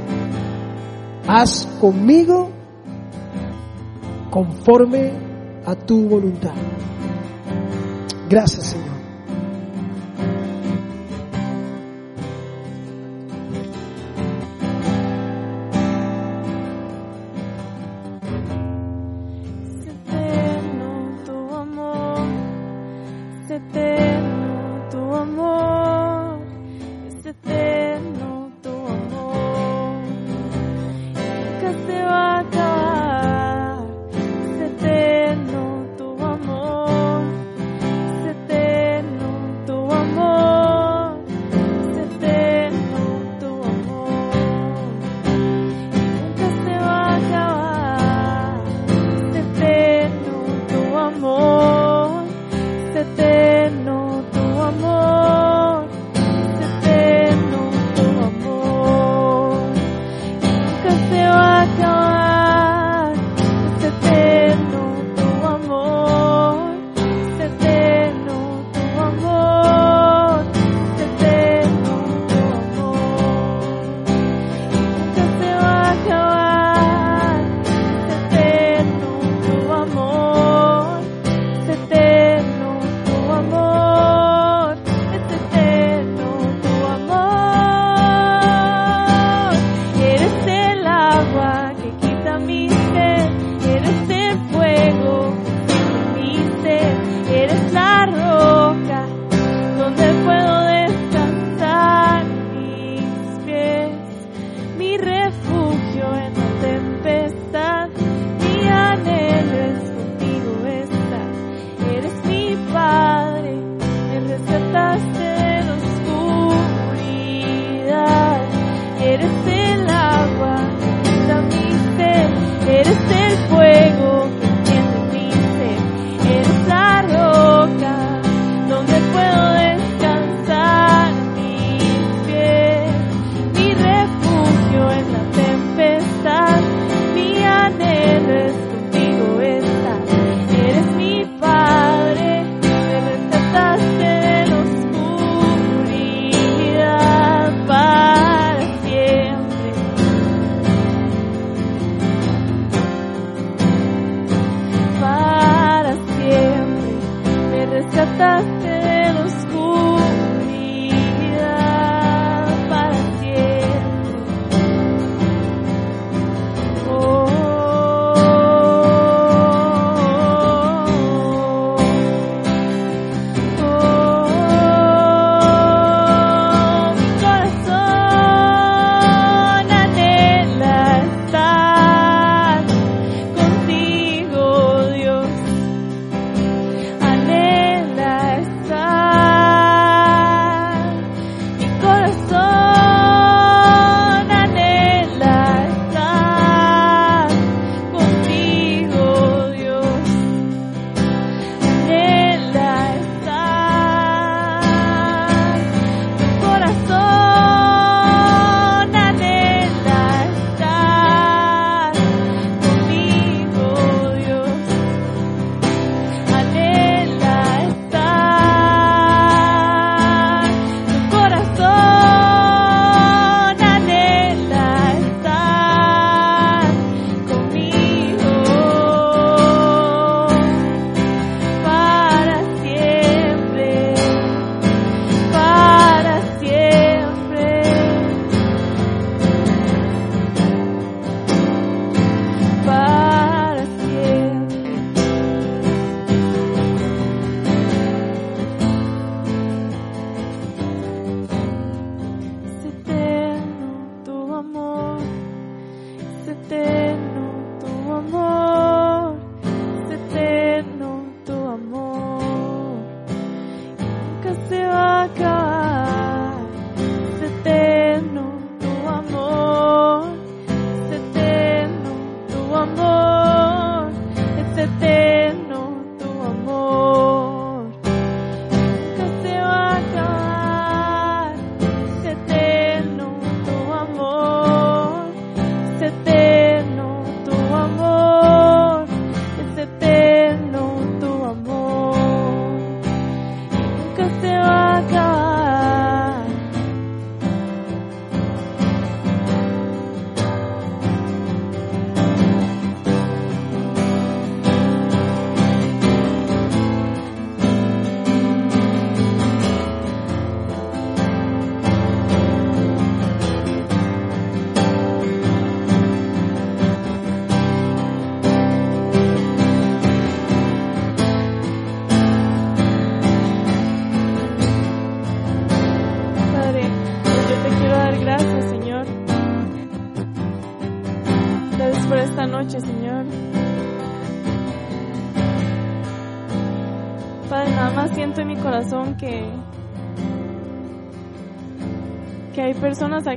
[1.26, 2.50] haz conmigo
[4.30, 5.12] conforme
[5.64, 6.52] a tu voluntad.
[8.28, 8.93] Gracias, Señor.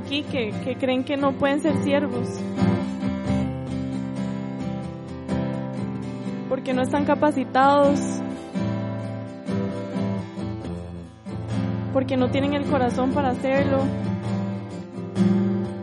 [0.08, 2.28] Que creen que no pueden ser siervos.
[6.48, 8.00] Porque no están capacitados.
[11.92, 13.84] Porque no tienen el corazón para hacerlo.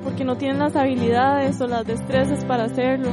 [0.03, 3.09] Porque no tienen las habilidades o las destrezas para hacerlo.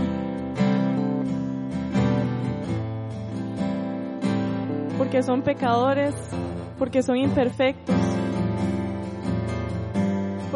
[4.96, 6.14] Porque son pecadores.
[6.78, 7.81] Porque son imperfectos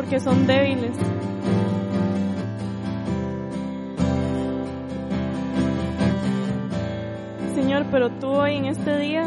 [0.06, 0.96] porque son débiles.
[7.56, 9.24] Señor, pero tú hoy en este día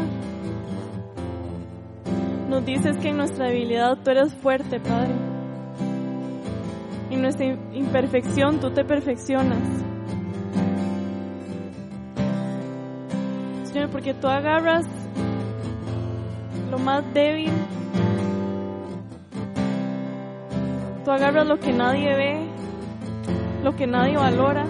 [2.48, 5.12] nos dices que en nuestra debilidad tú eres fuerte, Padre.
[7.10, 9.60] En nuestra imperfección tú te perfeccionas.
[13.64, 14.86] Señor, porque tú agarras
[16.70, 17.52] lo más débil
[21.04, 22.46] Tú agarras lo que nadie ve,
[23.62, 24.66] lo que nadie valora,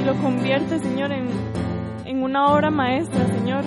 [0.00, 1.28] y lo conviertes, Señor, en,
[2.04, 3.64] en una obra maestra, Señor.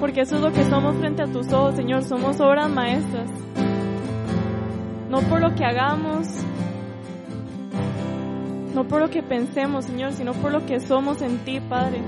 [0.00, 2.04] Porque eso es lo que somos frente a tus ojos, Señor.
[2.04, 3.28] Somos obras maestras.
[5.10, 6.26] No por lo que hagamos,
[8.74, 12.00] no por lo que pensemos, Señor, sino por lo que somos en ti, Padre.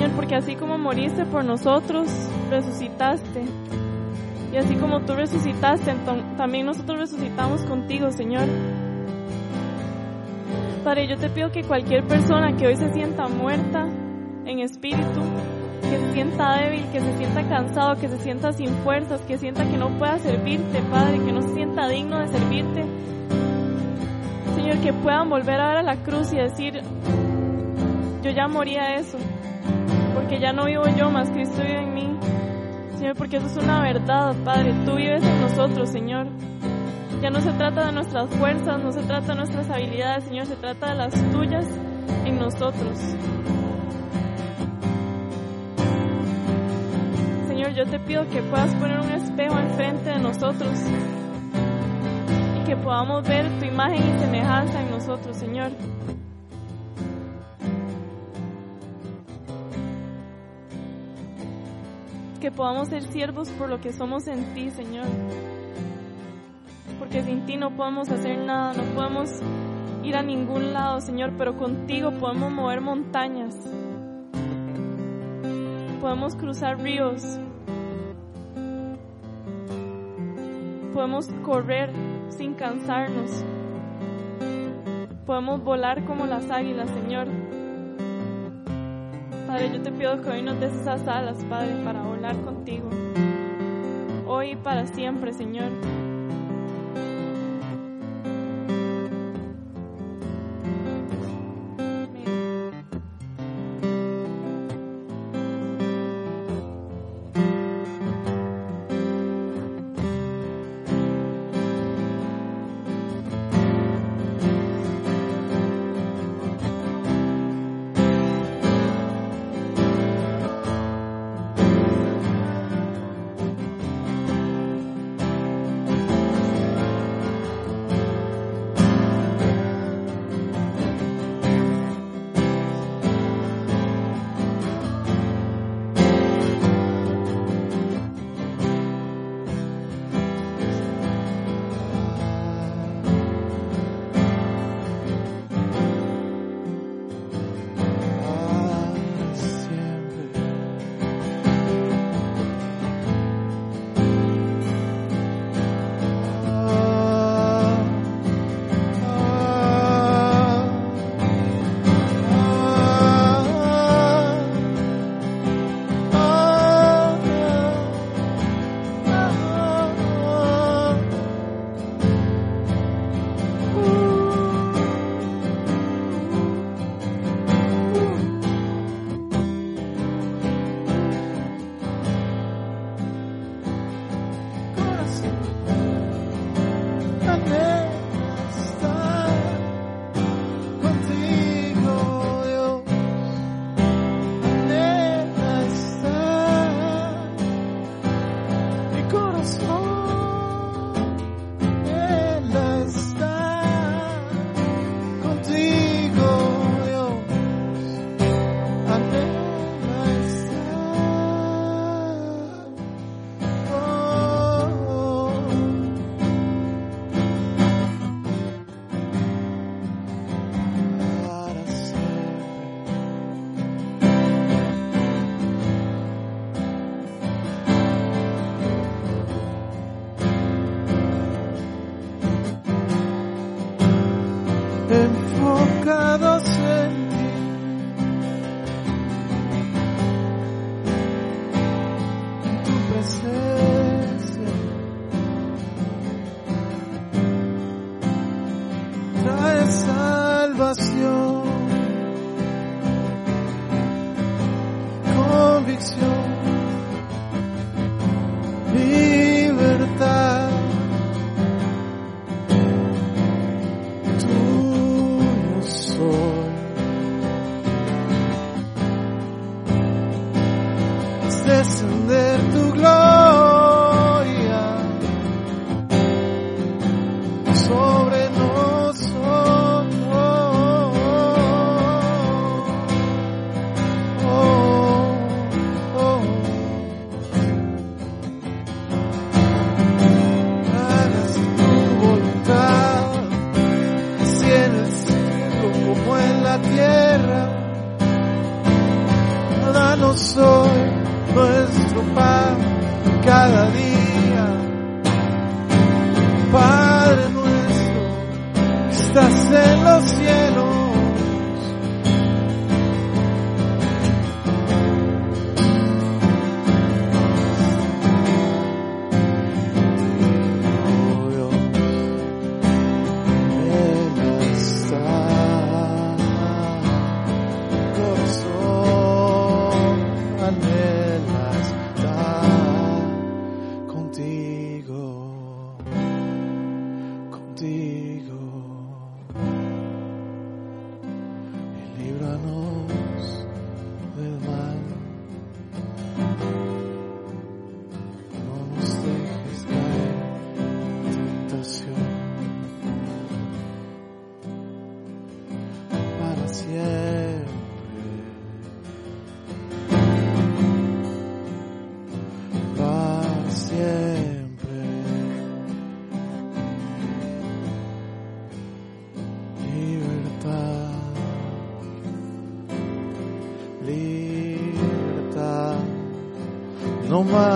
[0.00, 2.08] Señor, porque así como moriste por nosotros,
[2.48, 3.42] resucitaste.
[4.50, 5.94] Y así como tú resucitaste,
[6.38, 8.48] también nosotros resucitamos contigo, Señor.
[10.82, 13.90] Padre, yo te pido que cualquier persona que hoy se sienta muerta
[14.46, 15.20] en espíritu,
[15.82, 19.64] que se sienta débil, que se sienta cansado, que se sienta sin fuerzas, que sienta
[19.64, 22.86] que no pueda servirte, Padre, que no se sienta digno de servirte,
[24.54, 26.80] Señor, que puedan volver a ver a la cruz y decir,
[28.22, 29.18] yo ya morí a eso,
[30.30, 32.08] porque ya no vivo yo, más Cristo vive en mí.
[32.96, 34.72] Señor, porque eso es una verdad, Padre.
[34.84, 36.28] Tú vives en nosotros, Señor.
[37.20, 40.54] Ya no se trata de nuestras fuerzas, no se trata de nuestras habilidades, Señor, se
[40.54, 41.66] trata de las tuyas
[42.24, 42.96] en nosotros.
[47.48, 50.78] Señor, yo te pido que puedas poner un espejo enfrente de nosotros
[52.56, 55.72] y que podamos ver tu imagen y semejanza en nosotros, Señor.
[62.40, 65.06] Que podamos ser siervos por lo que somos en ti, Señor.
[66.98, 69.30] Porque sin ti no podemos hacer nada, no podemos
[70.02, 73.54] ir a ningún lado, Señor, pero contigo podemos mover montañas.
[76.00, 77.22] Podemos cruzar ríos.
[80.94, 81.90] Podemos correr
[82.30, 83.44] sin cansarnos.
[85.26, 87.28] Podemos volar como las águilas, Señor.
[89.46, 92.90] Padre, yo te pido que hoy nos des esas alas, Padre, para volar contigo.
[94.26, 95.70] Hoy y para siempre, Señor.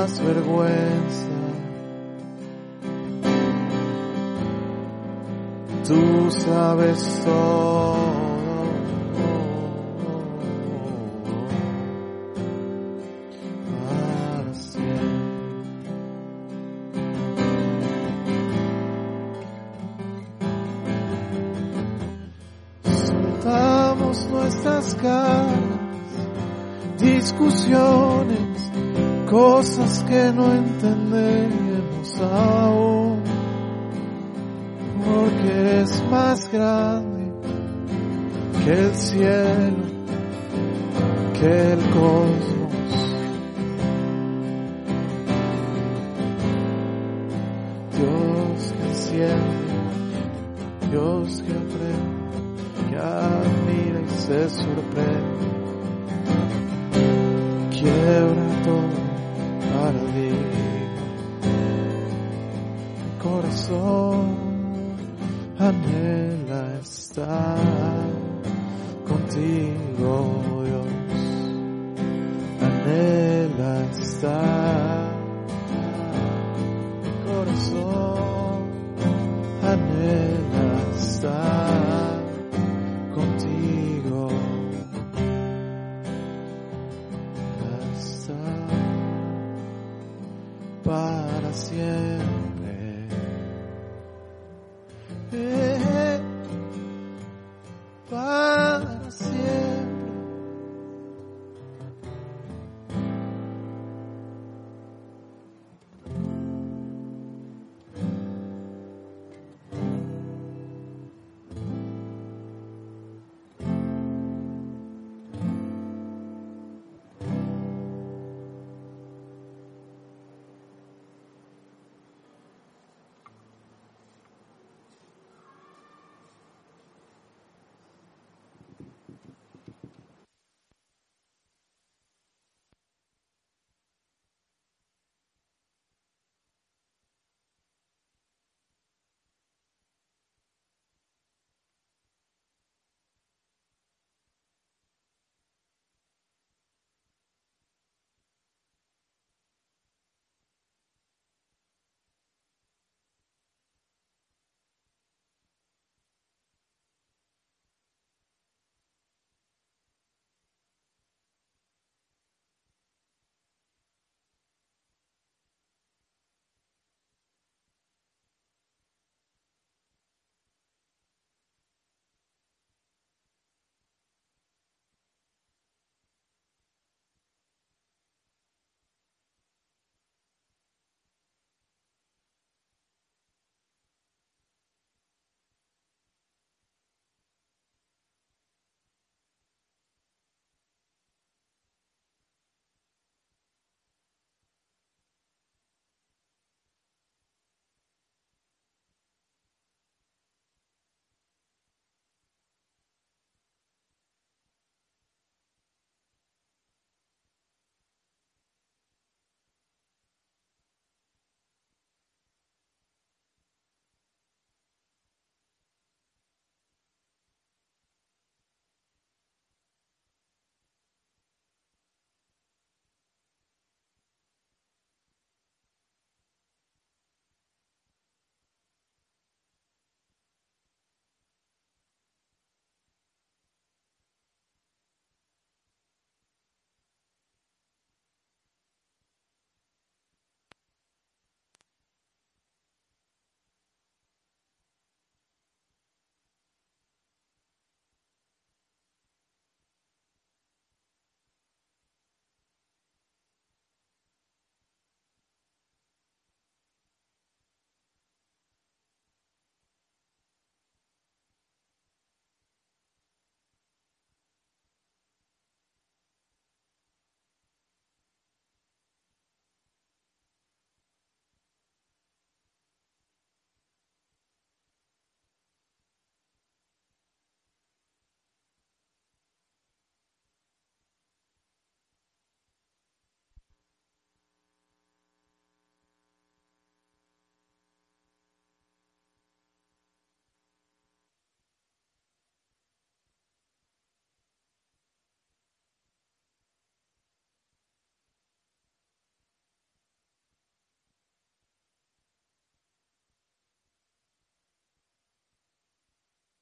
[0.04, 1.28] Más vergüenza.
[5.88, 8.24] Tú sabes todo.
[24.30, 25.54] Nuestras cargas,
[26.98, 28.70] discusiones,
[29.34, 33.20] cosas que no entendemos aún
[35.04, 37.32] porque es más grande
[38.64, 39.84] que el cielo,
[41.36, 42.94] que el cosmos.
[47.96, 49.66] Dios que enciende,
[50.92, 55.33] Dios que aprende, que admira y se sorprende,